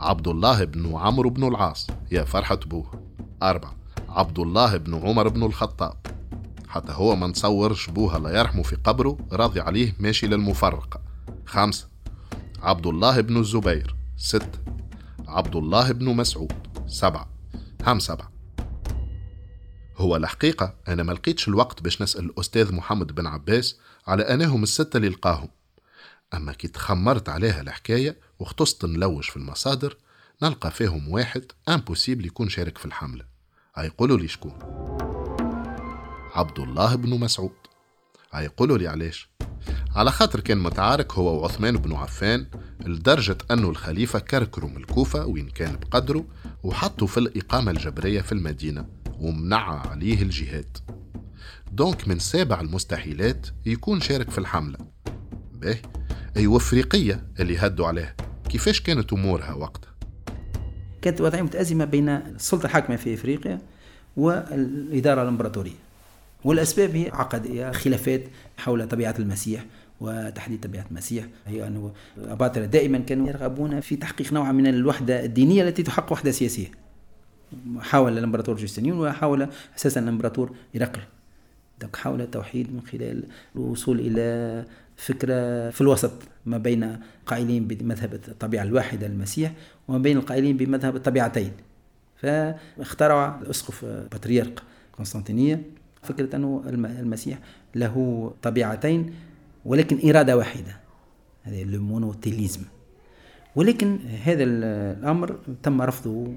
[0.00, 1.86] عبد الله بن عمرو بن العاص.
[2.12, 3.02] يا فرحة بوه
[3.42, 3.76] أربعة.
[4.08, 5.96] عبد الله بن عمر بن الخطاب.
[6.68, 11.00] حتى هو ما نصورش بوها الله يرحمه في قبره راضي عليه ماشي للمفرقة
[11.46, 11.88] خمسة.
[12.62, 13.96] عبد الله بن الزبير.
[14.16, 14.58] ستة.
[15.26, 16.52] عبد الله بن مسعود.
[16.86, 17.28] سبعة.
[17.86, 18.32] هم سبعة.
[19.96, 24.96] هو الحقيقة أنا ما لقيتش الوقت باش نسأل الأستاذ محمد بن عباس على أنهم الستة
[24.96, 25.48] اللي لقاهم.
[26.34, 29.96] أما كي تخمرت عليها الحكاية واختصت نلوش في المصادر
[30.42, 33.24] نلقى فيهم واحد impossible يكون شارك في الحملة.
[33.74, 34.58] هيقولوا لي شكون؟
[36.34, 37.52] عبد الله بن مسعود.
[38.32, 39.28] هيقولوا لي علاش
[39.96, 42.46] على خاطر كان متعارك هو وعثمان بن عفان
[42.80, 46.24] لدرجة أنه الخليفة كركروا من الكوفة وين كان بقدره
[46.62, 48.86] وحطوا في الإقامة الجبرية في المدينة
[49.18, 50.78] ومنع عليه الجهاد.
[51.72, 54.78] دونك من سابع المستحيلات يكون شارك في الحملة.
[55.52, 55.78] به
[56.36, 58.16] أيوة أفريقية اللي هدوا عليه
[58.48, 59.90] كيفاش كانت أمورها وقتها؟
[61.02, 63.60] كانت وضعية متأزمة بين السلطة الحاكمة في إفريقيا
[64.16, 65.84] والإدارة الإمبراطورية.
[66.44, 68.24] والأسباب هي عقدية خلافات
[68.56, 69.64] حول طبيعة المسيح
[70.00, 71.26] وتحديد طبيعة المسيح.
[71.46, 76.30] هي أنه الأباطرة دائما كانوا يرغبون في تحقيق نوع من الوحدة الدينية التي تحقق وحدة
[76.30, 76.70] سياسية.
[77.80, 81.00] حاول الإمبراطور جوستنيون وحاول أساسا الإمبراطور هرقل.
[81.94, 83.24] حاول التوحيد من خلال
[83.56, 84.64] الوصول إلى
[84.96, 86.12] فكرة في الوسط
[86.46, 89.52] ما بين قائلين بمذهب الطبيعة الواحدة المسيح
[89.88, 91.52] وما بين القائلين بمذهب الطبيعتين.
[92.16, 94.62] فاخترع الأسقف بطريرك
[94.98, 95.62] قسطنطينية
[96.02, 96.62] فكرة أنه
[97.00, 97.38] المسيح
[97.74, 99.14] له طبيعتين
[99.64, 100.76] ولكن إرادة واحدة
[101.42, 102.60] هذا ال monothélisme
[103.56, 106.34] ولكن هذا الأمر تم رفضه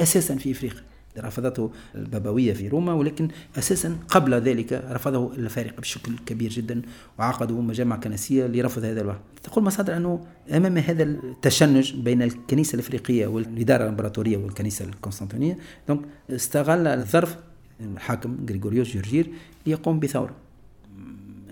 [0.00, 0.82] أساسا في إفريقيا.
[1.18, 6.82] رفضته البابوية في روما ولكن أساسا قبل ذلك رفضه الأفارقة بشكل كبير جدا
[7.18, 13.26] وعقدوا مجامع كنسية لرفض هذا الوحد تقول مصادر أنه أمام هذا التشنج بين الكنيسة الإفريقية
[13.26, 17.36] والإدارة الإمبراطورية والكنيسة القسطنطينية donc استغل الظرف
[17.80, 19.30] الحاكم غريغوريوس جرجير
[19.66, 20.34] ليقوم بثورة.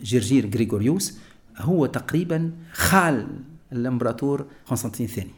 [0.02, 1.18] جرجير غريغوريوس
[1.58, 3.26] هو تقريبا خال
[3.72, 5.30] الإمبراطور قسطنطين الثاني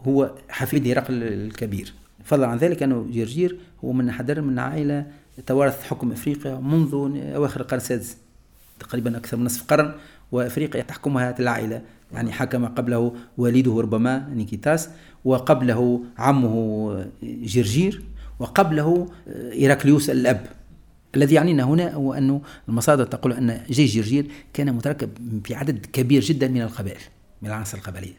[0.00, 1.92] هو حفيد هرقل الكبير.
[2.24, 5.06] فضلا عن ذلك أنه جرجير هو من حضر من عائلة
[5.46, 8.16] توارث حكم إفريقيا منذ أواخر القرن السادس
[8.80, 9.94] تقريبا أكثر من نصف قرن
[10.32, 11.82] وإفريقيا تحكمها العائلة.
[12.12, 14.88] يعني حكم قبله والده ربما نيكيتاس
[15.24, 18.02] وقبله عمه جرجير
[18.38, 19.08] وقبله
[19.52, 20.46] إيراكليوس الأب.
[21.16, 25.10] الذي يعنينا هنا هو أن المصادر تقول أن جيش جرجير كان متركب
[25.44, 27.00] في عدد كبير جدا من القبائل
[27.42, 28.14] من العناصر القبلية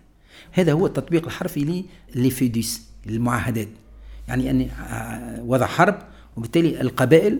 [0.52, 1.84] هذا هو التطبيق الحرفي
[2.16, 3.68] لفيديس المعاهدات
[4.28, 4.70] يعني أن
[5.46, 5.98] وضع حرب
[6.38, 7.40] وبالتالي القبائل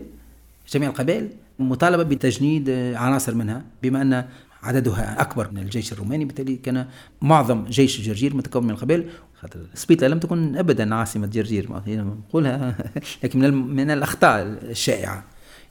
[0.68, 4.24] جميع القبائل مطالبة بتجنيد عناصر منها بما أن
[4.62, 6.86] عددها أكبر من الجيش الروماني بالتالي كان
[7.22, 9.04] معظم جيش جرجير متكون من القبائل.
[9.40, 12.76] خاطر سبيتلا لم تكن أبدا عاصمة جرجير نقولها
[13.24, 15.24] لكن من, من الأخطاء الشائعة.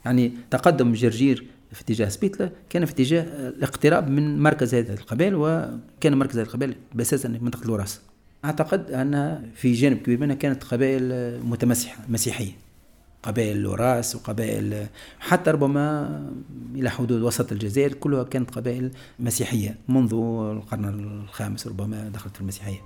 [0.04, 6.16] يعني تقدم جرجير في اتجاه سبيتلا كان في اتجاه الاقتراب من مركز هذه القبائل وكان
[6.18, 8.00] مركز هذه القبائل بأساسا منطقة الوراس
[8.46, 12.52] أعتقد أنها في جانب كبير منها كانت قبائل متمسحة مسيحية.
[13.22, 14.86] قبائل لوراس وقبائل
[15.20, 16.08] حتى ربما
[16.74, 20.14] إلى حدود وسط الجزائر كلها كانت قبائل مسيحية منذ
[20.52, 22.82] القرن الخامس ربما دخلت المسيحية.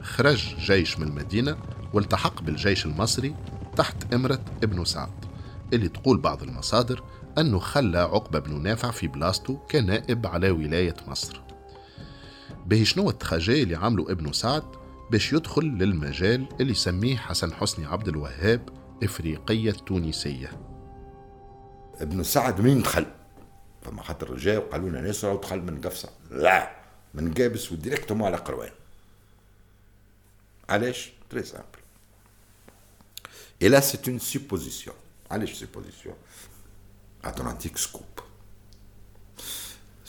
[0.00, 1.56] خرج جيش من المدينة
[1.94, 3.34] والتحق بالجيش المصري
[3.76, 5.24] تحت إمرة ابن سعد
[5.72, 7.02] اللي تقول بعض المصادر
[7.38, 11.40] أنه خلى عقبة بن نافع في بلاصته كنائب على ولاية مصر.
[12.66, 14.64] به شنو التخجي اللي عملوا ابن سعد
[15.10, 18.68] باش يدخل للمجال اللي يسميه حسن حسني عبد الوهاب
[19.02, 20.50] إفريقية تونسية
[22.00, 23.06] ابن سعد مين دخل؟
[23.82, 26.08] فما خاطر جاء وقالوا لنا ناس دخل من قفصة.
[26.30, 26.76] لا
[27.14, 28.70] من قابس و directement على قروان.
[30.68, 31.66] علاش؟ très simple
[33.64, 34.92] Et là, une supposition.
[35.30, 36.12] علاش supposition.
[37.24, 38.21] اتلانتيك سكوب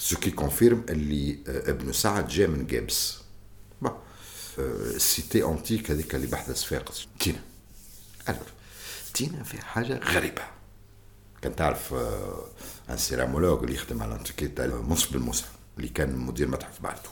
[0.09, 3.17] ce qui confirme اللي ابن سعد جاء من قابس
[4.59, 7.41] السيتي انتيك هذيك اللي بحث صفاقس تينا
[8.29, 8.47] الور
[9.13, 10.41] تينا في حاجة غريبة
[11.41, 11.93] كان تعرف
[12.89, 15.45] ان سيرامولوج اللي يخدم على الانتيكيتا منصب الموسى
[15.77, 17.09] اللي كان مدير متحف بعده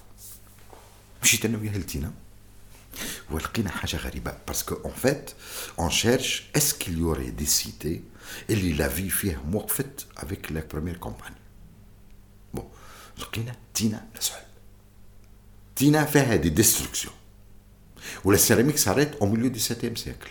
[1.23, 2.11] مشيت أنا وياه لتينا
[3.31, 5.31] ولقينا حاجة غريبه باسكو اون فيت
[5.79, 8.03] اون شيرش اسكو يوري دي سيتي
[8.49, 11.40] اللي لا في فيه موقفت افيك لا بروميير كومباني بون
[13.17, 14.43] لقينا تينا لسعود
[15.75, 17.13] تينا فيها دي ديستركسيون
[18.23, 20.29] ولا السيراميك صارت أو ميليو دي سيتيام سيكل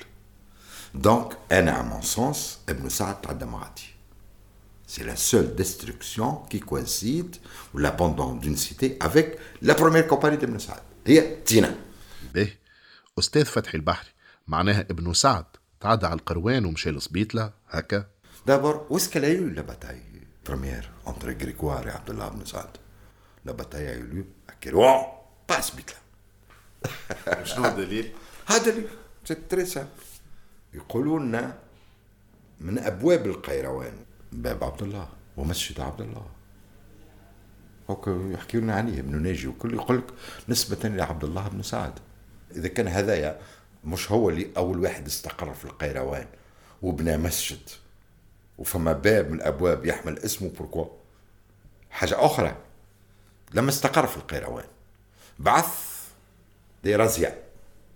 [0.95, 3.91] دونك أنا ا مون سونس ابن سعد تعدى مغاتي
[4.97, 7.37] C'est la seule destruction qui coïncide
[7.73, 10.83] ou l'abandon d'une cité avec la première compagnie de Saad.
[11.07, 11.75] هي تينا.
[12.35, 12.53] به
[13.19, 14.09] أستاذ فتحي البحري
[14.49, 15.45] معناها ابن سعد
[15.81, 18.07] تعدى على القروان ومشى لسبيتلا هكا
[18.47, 20.10] D'abord, où est-ce qu'elle a eu la bataille?
[20.51, 22.75] Première entre Grégoire et Abdullah ibn Saad
[23.45, 24.97] La bataille a eu lieu à Kérouan,
[25.47, 25.97] pas à Sbitla.
[27.45, 28.13] شنو الدليل؟
[28.47, 28.89] هذا اللي
[29.25, 29.89] c'est très simple
[30.75, 31.59] يقولوا لنا
[32.61, 33.93] من أبواب القيروان
[34.33, 36.27] باب عبد الله ومسجد عبد الله
[37.91, 40.15] هوك يحكي لنا عليه ابن ناجي وكل يقول لك
[40.49, 41.99] نسبة لعبد الله بن سعد.
[42.57, 43.41] إذا كان هذايا
[43.85, 46.27] مش هو اللي أول واحد استقر في القيروان
[46.83, 47.71] وبنى مسجد.
[48.61, 50.49] وفما باب من الأبواب يحمل اسمه.
[50.49, 50.87] pourquoi
[51.91, 52.57] حاجة أخرى.
[53.53, 54.65] لما استقر في القيروان
[55.39, 55.69] بعث
[56.85, 57.39] دي razzia.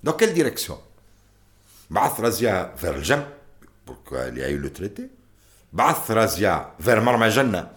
[0.05, 0.79] de quelle direction
[1.91, 3.29] بعث razzia vers الجنب
[3.87, 5.09] pourquoi اللي y a eu le traité
[5.73, 7.71] بعث razzia vers مرمجنة.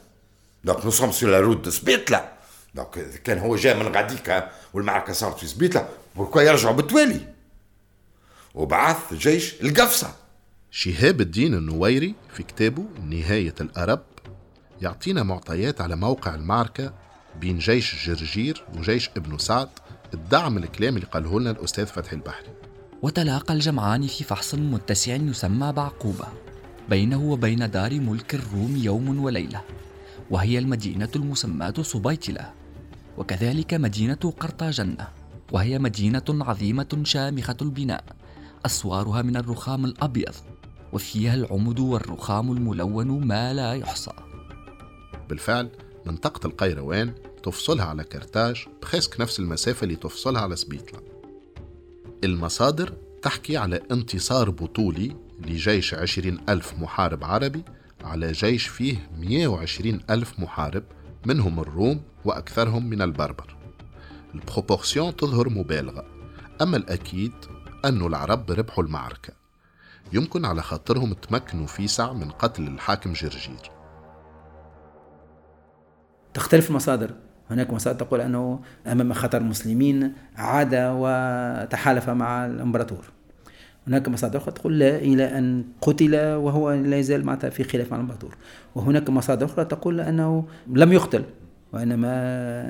[0.63, 2.33] donc nous sommes sur la route de سبيطلة
[2.73, 7.33] donc كان هو جاء من غاديكا والمعركة صارت في سبيطلة بوركوا يرجعوا بالتوالي
[8.55, 10.15] وبعث جيش القفصة.
[10.71, 14.03] شهاب الدين النويري في كتابه نهاية الأرب
[14.81, 16.93] يعطينا معطيات على موقع المعركة
[17.41, 19.69] بين جيش جرجير وجيش ابن سعد
[20.13, 22.47] الدعم الكلام اللي قاله لنا الأستاذ فتحي البحري.
[23.01, 26.27] وتلاقى الجمعان في فحص متسع يسمى بعقوبة.
[26.89, 29.61] بينه وبين دار ملك الروم يوم وليلة
[30.29, 32.53] وهي المدينة المسماة صبيتلة
[33.17, 35.07] وكذلك مدينة قرطاجنة
[35.51, 38.03] وهي مدينة عظيمة شامخة البناء
[38.65, 40.33] أسوارها من الرخام الأبيض.
[40.93, 44.11] وفيها العمد والرخام الملون ما لا يحصى.
[45.29, 45.69] بالفعل
[46.05, 50.99] منطقة القيروان تفصلها على كرتاج بخسك نفس المسافة اللي تفصلها على سبيتلا
[52.23, 57.63] المصادر تحكي على انتصار بطولي لجيش عشرين ألف محارب عربي
[58.03, 60.83] على جيش فيه 120 ألف محارب
[61.25, 63.55] منهم الروم وأكثرهم من البربر.
[64.35, 66.05] البروبورسيون تظهر مبالغة
[66.61, 67.31] أما الأكيد
[67.85, 69.33] أن العرب ربحوا المعركة.
[70.13, 73.71] يمكن على خاطرهم تمكنوا في سع من قتل الحاكم جرجير.
[76.33, 77.11] تختلف المصادر
[77.49, 83.05] هناك مصادر تقول أنه أمام خطر المسلمين عاد وتحالف مع الإمبراطور.
[83.87, 87.97] هناك مصادر أخرى تقول لا إلى أن قتل وهو لا يزال معناتها في خلاف مع
[87.97, 88.35] الإمبراطور.
[88.75, 91.23] وهناك مصادر أخرى تقول أنه لم يقتل
[91.73, 92.11] وإنما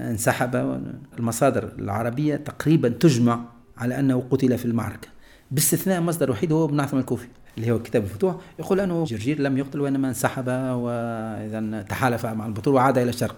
[0.10, 0.82] انسحب.
[1.20, 3.46] المصادر العربية تقريبا تجمع
[3.78, 5.17] على أنه قتل في المعركة.
[5.52, 9.58] باستثناء مصدر وحيد هو ابن عاصم الكوفي اللي هو كتاب الفتوح يقول أنه جرجير لم
[9.58, 13.36] يقتل وإنما انسحب وإذا تحالف مع البطول وعاد إلى الشرق.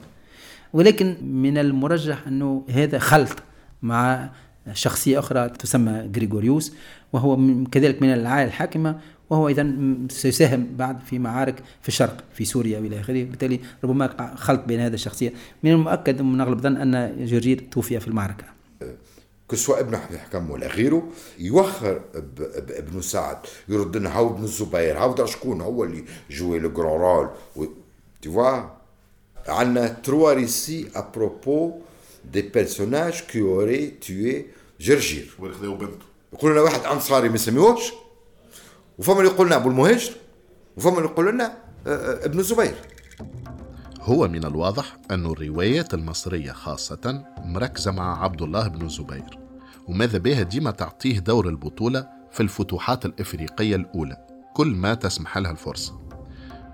[0.74, 3.36] ولكن من المرجح أنه هذا خلط
[3.82, 4.30] مع
[4.74, 6.74] شخصية أخرى تسمى غريغوريوس
[7.14, 7.40] وهو
[7.72, 9.74] كذلك من العائلة الحاكمة وهو إذا
[10.10, 13.24] سيساهم بعد في معارك في الشرق في سوريا وإلى آخره.
[13.24, 15.34] بالتالي ربما خلط بين هذه الشخصية.
[15.64, 18.59] من المؤكد من أغلب الظن أن جرجير توفي في المعركة.
[19.52, 21.08] كسوة ابن الحكم ولا غيره
[21.40, 22.02] يوخر
[22.70, 23.38] ابن سعد
[23.70, 27.70] يرد لنا هاو ابن الزبير هاو شكون هو اللي joué le grand rôle
[28.26, 28.80] tu vois
[29.50, 31.80] عندنا trois récits à propos
[32.26, 34.46] des personnages qui auraient tué
[34.80, 37.92] جرجير وخذوا بنته يقول لنا واحد انصاري ما سميوش
[39.00, 40.12] وفما اللي يقول لنا ابو المهاجر
[40.78, 41.58] وفما اللي يقول لنا
[42.26, 42.76] ابن الزبير
[44.10, 49.40] هو من الواضح أن الروايات المصرية خاصة مركزة مع عبد الله بن الزبير
[49.88, 56.00] وماذا بها ديما تعطيه دور البطولة في الفتوحات الإفريقية الأولى كل ما تسمح لها الفرصة.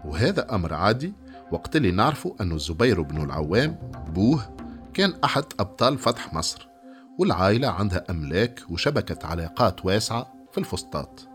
[0.05, 1.13] وهذا أمر عادي
[1.51, 4.55] وقت اللي نعرفوا أن الزبير بن العوام بوه
[4.93, 6.67] كان أحد أبطال فتح مصر
[7.19, 11.27] والعائلة عندها أملاك وشبكة علاقات واسعة في الفسطاط.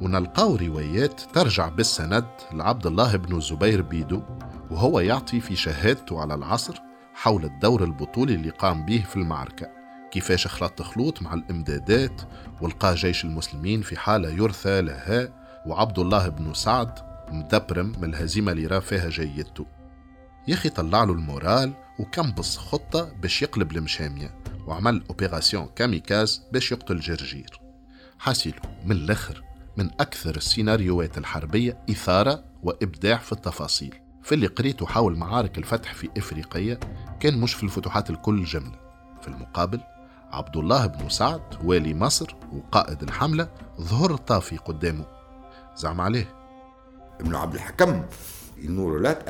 [0.00, 4.22] ونلقاو روايات ترجع بالسند لعبد الله بن الزبير بيدو
[4.70, 6.80] وهو يعطي في شهادته على العصر
[7.14, 9.70] حول الدور البطولي اللي قام به في المعركة
[10.10, 12.22] كيفاش خلط خلوط مع الإمدادات
[12.60, 15.28] ولقى جيش المسلمين في حالة يرثى لها
[15.66, 16.98] وعبد الله بن سعد
[17.32, 19.66] مدبرم من الهزيمة اللي راه فيها جيدته.
[20.48, 24.34] يا أخي طلع له ال moral وكمبص خطة باش يقلب المشامية
[24.66, 27.60] وعمل opération kamikaze باش يقتل جرجير.
[28.18, 29.42] حاسيلو من الأخر
[29.76, 33.94] من أكثر السيناريوهات الحربية إثارة وإبداع في التفاصيل.
[34.22, 36.80] في اللي قريته حول معارك الفتح في إفريقيا
[37.20, 38.78] كان مش في الفتوحات الكل جمله
[39.22, 39.80] في المقابل
[40.32, 43.48] عبد الله بن سعد والي مصر وقائد الحملة
[43.80, 45.06] ظهر طافي قدامه.
[45.76, 46.34] زعم عليه.
[47.20, 48.04] ابن عبد الحكم
[48.62, 49.28] nous relate.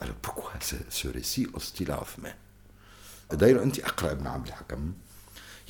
[0.00, 2.34] Alors pourquoi ce, ce récit hostile à Othman?
[3.32, 4.92] داير أنت أقرأ ابن عبد الحكم.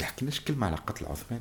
[0.01, 1.41] يحكي لنا كلمة على قتل عثمان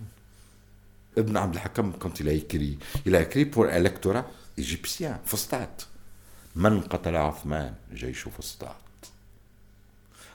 [1.18, 4.26] ابن عبد الحكم quand il a écrit il a écrit pour le lectorat
[4.58, 5.88] égyptien فسطاط
[6.56, 8.76] من قتل عثمان؟ جيش فسطاط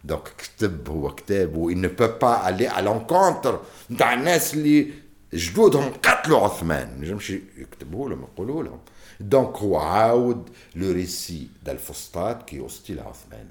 [0.05, 3.59] donc كتب هو كتاب و ne peut pas aller à l'encontre
[3.91, 4.93] نتاع الناس اللي
[5.35, 6.89] جدودهم قتلوا عثمان.
[6.89, 8.81] ما نجمش يكتبوا لهم يقولوا لهم.
[9.21, 13.49] donc هو عاود le récit d' الفسطاط qui hostile عثمان.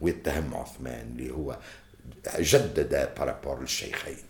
[0.00, 1.58] ويتهم عثمان اللي هو
[2.38, 4.24] جدد par rapport للشيخين.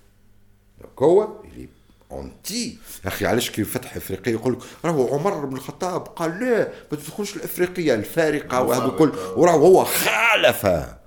[0.80, 1.68] donc هو اللي
[2.10, 6.58] anti يا أخي علاش كي فتح إفريقيا؟ يقول لك راهو عمر بن الخطاب قال لا
[6.92, 11.00] ما تدخلش الإفريقية المفرقة وهذا الكل وراهو هو خالفها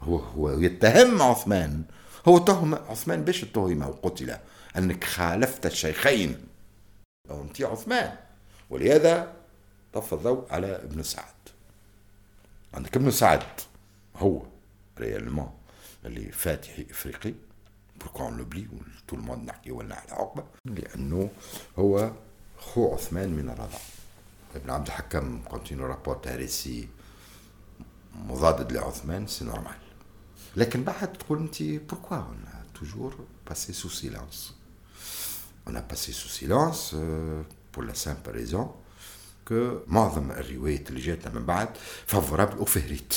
[0.00, 1.82] هو هو يتهم عثمان.
[2.28, 4.36] هو تهم عثمان باش اتهم وقتل
[4.76, 6.46] أنك خالفت الشيخين.
[7.30, 8.16] انت عثمان.
[8.70, 9.32] ولهذا
[9.92, 11.24] طفى الضوء على ابن سعد.
[12.74, 13.42] عندك ابن سعد
[14.16, 14.42] هو
[14.98, 15.50] réellement
[16.04, 17.34] اللي فاتح إفريقية.
[18.04, 18.68] pourquoi on l'oublie
[19.08, 20.44] tout le monde نحكيو إلا على عقبة.
[20.64, 21.30] لأنه
[21.78, 22.12] هو
[22.58, 23.78] خو عثمان من الرضاعة.
[24.54, 26.88] ابن عبد الحكم continue rapport تاريخي
[28.14, 29.76] مضاد لعثمان c'est normal
[30.56, 32.44] لكن بعد تقول أنت pourquoi on
[32.74, 34.54] toujours passé sous silence
[35.66, 36.96] on passé sous silence
[37.74, 38.74] pour la simple raison
[39.48, 41.68] que معظم الروايات اللي جاتنا من بعد
[42.06, 43.14] favorables aux Fihrites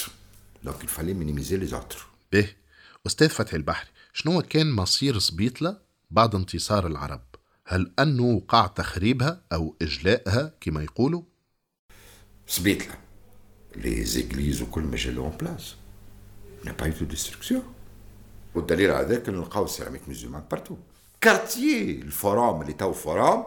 [0.63, 2.53] donc il fallait minimiser les autres باهي
[3.07, 5.77] أستاذ فتحي البحري شنو كان مصير سبيطلة
[6.11, 7.21] بعد انتصار العرب؟
[7.65, 11.21] هل أنه وقع تخريبها أو إجلائها كما يقولوا؟
[12.47, 12.95] سبيطلة
[13.75, 15.75] لي زيغليز وكل ما جا اون بلاس
[16.63, 17.61] n'a pas eu de destruction.
[18.55, 20.77] والدليل على ذلك انه لقاو سيراميك ميزيومان بارتو
[21.21, 23.43] كارتيي الفورام اللي تو فورام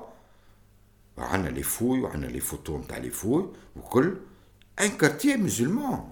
[1.17, 4.17] وعندنا لي فوي وعندنا لي فوتو نتاع لي فوي وكل.
[4.81, 6.05] ان كارتيي مسلمان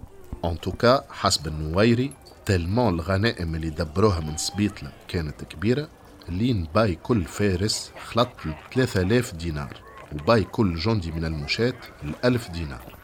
[0.45, 2.13] ان توكا حسب النويري
[2.49, 5.88] تلمون الغنائم اللي دبروها من سبيطلة كانت كبيرة
[6.28, 8.28] لين باي كل فارس خلط
[8.74, 9.80] 3000 دينار
[10.12, 12.96] وباي كل جندي من المشاة الألف دينار.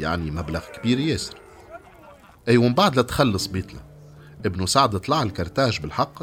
[0.00, 1.36] يعني مبلغ كبير ياسر.
[2.48, 3.80] أي ومن بعد لا تخلص بيطلة
[4.46, 6.22] ابن سعد طلع الكرتاج بالحق.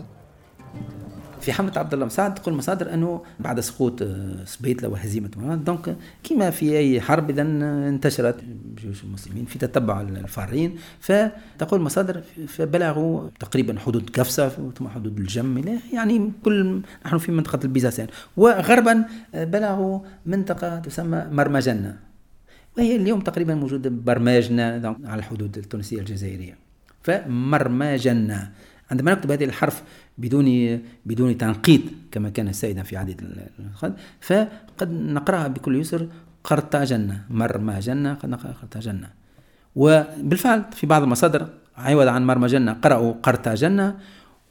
[1.44, 5.28] في حملة عبد الله بن سعد تقول مصادر أنه بعد سقوط آه، سبيطلة وهزيمة.
[5.66, 8.36] donc كما في أي حرب إذا انتشرت
[8.82, 10.76] جيوش المسلمين في تتبع الفارين.
[11.00, 17.69] فتقول مصادر فبلغوا تقريبا حدود قفصة ثم حدود الجم يعني كل نحن في منطقة ال
[17.69, 21.98] Byzacène وغربا آه، بلغوا منطقة تسمى مرمجنة.
[22.78, 26.58] وهي اليوم تقريبا موجودة برماجنا على الحدود التونسية الجزائرية.
[27.04, 28.52] فمرماجنة
[28.92, 29.84] عندما نكتب هذه الحرف
[30.18, 31.82] بدون بدون تنقيط
[32.12, 33.22] كما كان سائدا في عديد
[33.60, 36.08] النسخات فقد نقرأها بكل يسر
[36.44, 39.10] قرطاجنة مرماجنة قد نقرأ قرطاجنة
[39.76, 43.98] وبالفعل في بعض المصادر عوض عن مرمجنة قرأوا قرطاجنة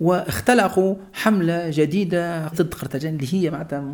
[0.00, 3.84] واختلقوا حملة جديدة ضد قرطاجنة اللي هي معناتها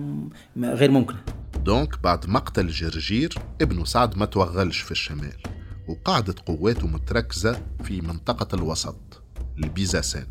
[0.56, 1.18] غير ممكنة.
[1.64, 5.36] donc بعد مقتل جرجير ابن سعد ما توغلش في الشمال
[5.88, 9.17] وقعدت قواته متركزة في منطقة الوسط.
[9.64, 10.26] ال Byzacène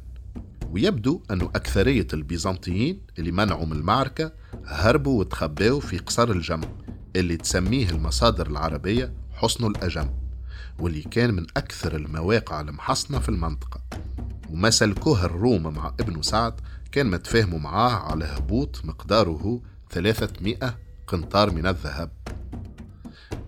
[0.71, 4.31] ويبدو أن أكثرية البيزنطيين اللي منعوا من المعركة
[4.65, 6.61] هربوا وتخباوا في قصر الجم
[7.15, 10.09] اللي تسميه المصادر العربية حصن الأجم
[10.79, 13.81] واللي كان من أكثر المواقع المحصنة في المنطقة.
[14.49, 16.53] وما سلكوه الروم مع ابن سعد
[16.91, 22.11] كان متفاهموا معاه على هبوط مقداره 300 قنطار من الذهب.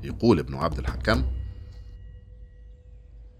[0.03, 1.23] يقول ابن عبد الحكم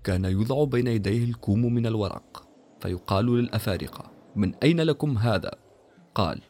[0.10, 2.47] كان يوضع بين يديه الكوم من الورق
[2.80, 5.51] فيقال للأفارقة من أين لكم هذا؟
[6.16, 6.41] قال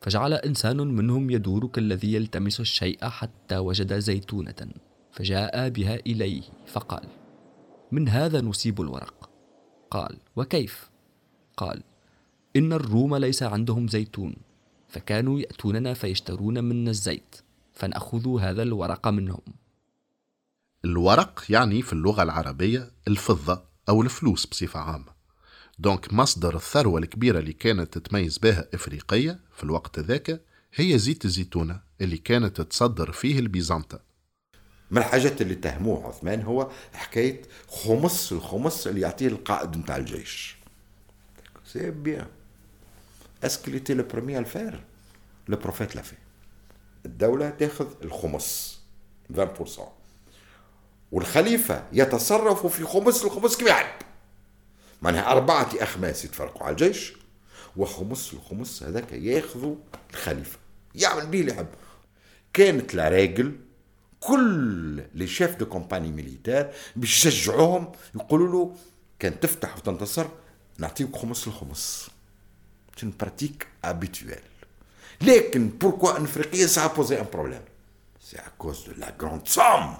[0.00, 4.68] فجعل إنسان منهم يدور كالذي يلتمس الشيء حتى وجد زيتونة
[5.10, 7.02] فجاء بها إليه فقال
[7.92, 9.30] من هذا نصيب الورق
[9.90, 10.90] قال وكيف؟
[11.56, 11.82] قال
[12.56, 14.34] إن الروم ليس عندهم زيتون
[14.88, 17.36] فكانوا يأتوننا فيشترون منا الزيت
[17.72, 19.42] فنأخذ هذا الورق منهم
[20.84, 25.12] الورق يعني في اللغة العربية الفضة أو الفلوس بصفة عامة.
[25.78, 30.40] دونك مصدر الثروة الكبيرة اللي كانت تتميز بها إفريقية في الوقت ذاك
[30.74, 34.00] هي زيت الزيتونة اللي كانت تصدر فيه البيزنطة.
[34.90, 40.56] من الحاجات اللي تهموه عثمان هو حكاية خمس الخمس اللي يعطيه القائد نتاع الجيش.
[41.66, 42.26] c'est bien
[43.44, 44.84] est-ce qu'il était le premier à le faire
[45.48, 46.14] le prophète لا في
[47.06, 48.80] الدولة تاخذ الخمس
[49.36, 50.01] 20%
[51.12, 54.02] والخليفة يتصرف في خمس الخمس كما يحب
[55.02, 57.12] معناها أربعة أخماس يتفرقوا على الجيش
[57.76, 59.76] وخمس الخمس هذاك ياخذوا
[60.10, 60.58] الخليفة
[60.94, 61.66] يعمل به اللي يحب
[62.52, 63.56] كانت règle
[64.20, 68.76] كل les chefs de campagne militaire باش يشجعوهم يقولوا له
[69.18, 70.26] كان تفتح وتنتصر
[70.78, 72.10] نعطيك خمس الخمس
[73.02, 74.48] une pratique habituelle.
[75.20, 77.62] لكن en Afrique ça a posé un problème
[78.20, 79.96] C'est à cause de la grande somme.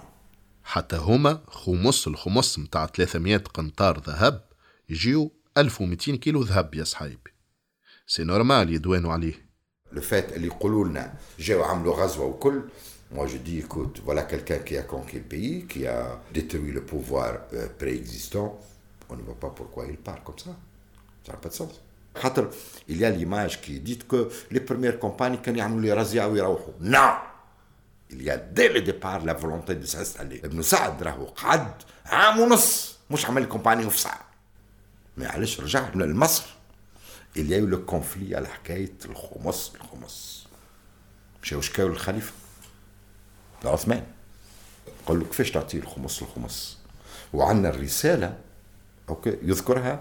[0.65, 4.45] حتى هما خمس الخمس متاع 300 قنطار ذهب
[4.89, 7.31] يجيو 1200 كيلو ذهب يا صحيبي
[8.07, 9.47] سي نورمال يدوانوا عليه
[9.93, 12.63] لو فات اللي يقولوا لنا جاو عملوا غزوه وكل
[13.15, 16.81] Moi, je dis, écoute, voilà quelqu'un qui a conquis le pays, qui a détruit le
[16.81, 18.59] pouvoir euh, préexistant.
[19.11, 20.57] On ne voit pas pourquoi il part comme ça.
[21.27, 21.83] Ça n'a pas de sens.
[22.89, 26.73] il y a l'image qui dit que les premières campagnes كانوا يعملوا لي رزيعة ويروحوا
[26.81, 27.32] non
[28.13, 30.45] il y a dès le départ la volonté de s'installer.
[30.45, 34.21] ابن سعد راهو قعد عام ونص مش عمل كومباني في ساعة
[35.17, 36.45] ما علاش رجع لمصر
[37.39, 40.47] il y a eu le conflit على حكاية الخمس الخمس
[41.43, 42.33] مشاو شكاو للخليفة
[43.65, 44.07] عثمان
[45.07, 46.79] قال له كيفاش تعطيه الخمس الخمس
[47.33, 48.39] وعندنا الرسالة
[49.09, 50.01] OK يذكرها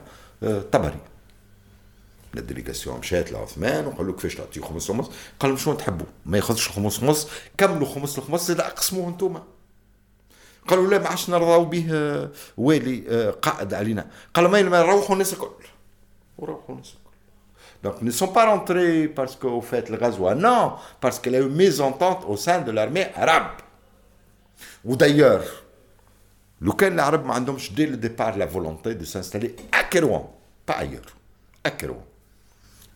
[0.71, 0.99] طبري
[2.37, 5.09] la délégation مشات لعثمان وقال له كيفاش تعطيه خمس الخمس
[5.39, 7.27] قال لهم شنو تحبوا ما ياخذش خمس خمس
[7.57, 9.39] كملوا خمس الخمس اذا اقسموه أنتم
[10.67, 15.33] قالوا لا ما عادش نرضاو به آه، والي آه، قائد علينا قال ما نروحوا الناس
[15.33, 15.65] الكل
[16.37, 17.01] وروحوا الناس الكل
[17.83, 21.35] Donc, ils ne sont pas rentrés parce qu'au fait le غزوة, non, parce qu'il y
[21.35, 23.57] a eu mésentente au sein de l'armée arabe.
[24.85, 25.43] Ou d'ailleurs,
[26.61, 30.31] لو كان العرب ما عندهمش dès le départ la volonté de s'installer à Kérouan,
[30.65, 31.15] pas ailleurs,
[31.63, 32.05] à Kérouan.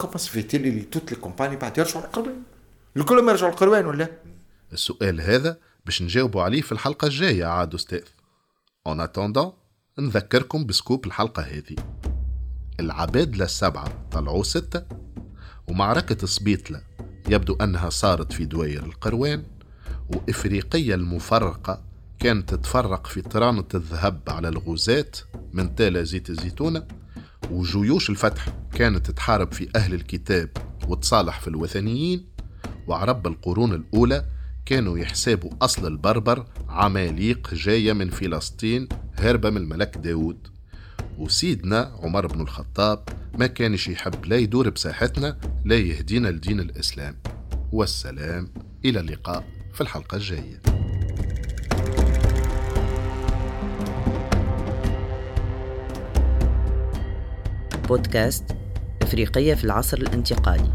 [0.03, 2.43] Se fait-il اللي toutes les compagnies بعد يرجعوا للقروان؟
[2.97, 4.09] الكل ما يرجعوا للقروان ولا؟
[4.73, 8.03] السؤال هذا باش نجاوبوا عليه في الحلقة الجاية عاد أستاذ
[8.87, 9.53] en attendant
[9.99, 11.75] نذكركم ب scoop الحلقة هذه
[12.79, 14.83] العبادلة السبعة طلعوا ستة
[15.67, 16.81] ومعركة سبيتلة
[17.29, 19.43] يبدو أنها صارت في دوير القروان
[20.09, 21.83] وإفريقية المفرقة
[22.19, 25.11] كانت تتفرق في طرانة الذهب على الغزاة
[25.53, 26.87] متاع زيت الزيتونة
[27.51, 30.49] وجيوش الفتح كانت تحارب في أهل الكتاب
[30.87, 32.25] وتصالح في الوثنيين
[32.87, 34.25] وعرب القرون الأولى
[34.65, 40.47] كانوا يحسابوا أصل البربر عماليق جاية من فلسطين هربة من الملك داود.
[41.17, 43.03] وسيدنا عمر بن الخطاب
[43.37, 47.17] ما كانش يحب لا يدور بساحتنا لا يهدينا لدين الإسلام.
[47.71, 48.53] والسلام
[48.85, 50.61] إلى اللقاء في الحلقة الجاية.
[57.85, 58.43] بودكاست
[59.01, 60.71] إفريقية في العصر الانتقالي.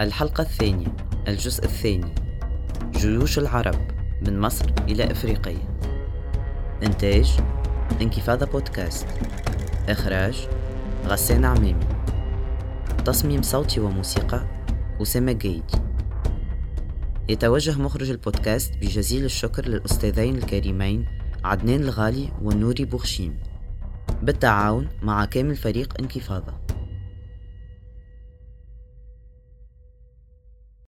[0.00, 0.96] الحلقة الثانية
[1.28, 2.14] الجزء الثاني.
[2.92, 3.74] جيوش العرب
[4.22, 5.78] من مصر إلى إفريقيا.
[6.82, 7.38] إنتاج
[8.00, 9.06] انكفاضة بودكاست.
[9.88, 10.48] إخراج
[11.06, 11.86] غسان عمامي.
[13.04, 14.46] تصميم صوتي وموسيقى
[15.02, 15.70] أسامة جيد.
[17.28, 21.06] يتوجه مخرج البودكاست بجزيل الشكر للأستاذين الكريمين
[21.44, 23.49] عدنان الغالي والنوري بوخشيم.
[24.22, 26.52] بالتعاون مع كامل فريق انكفاضة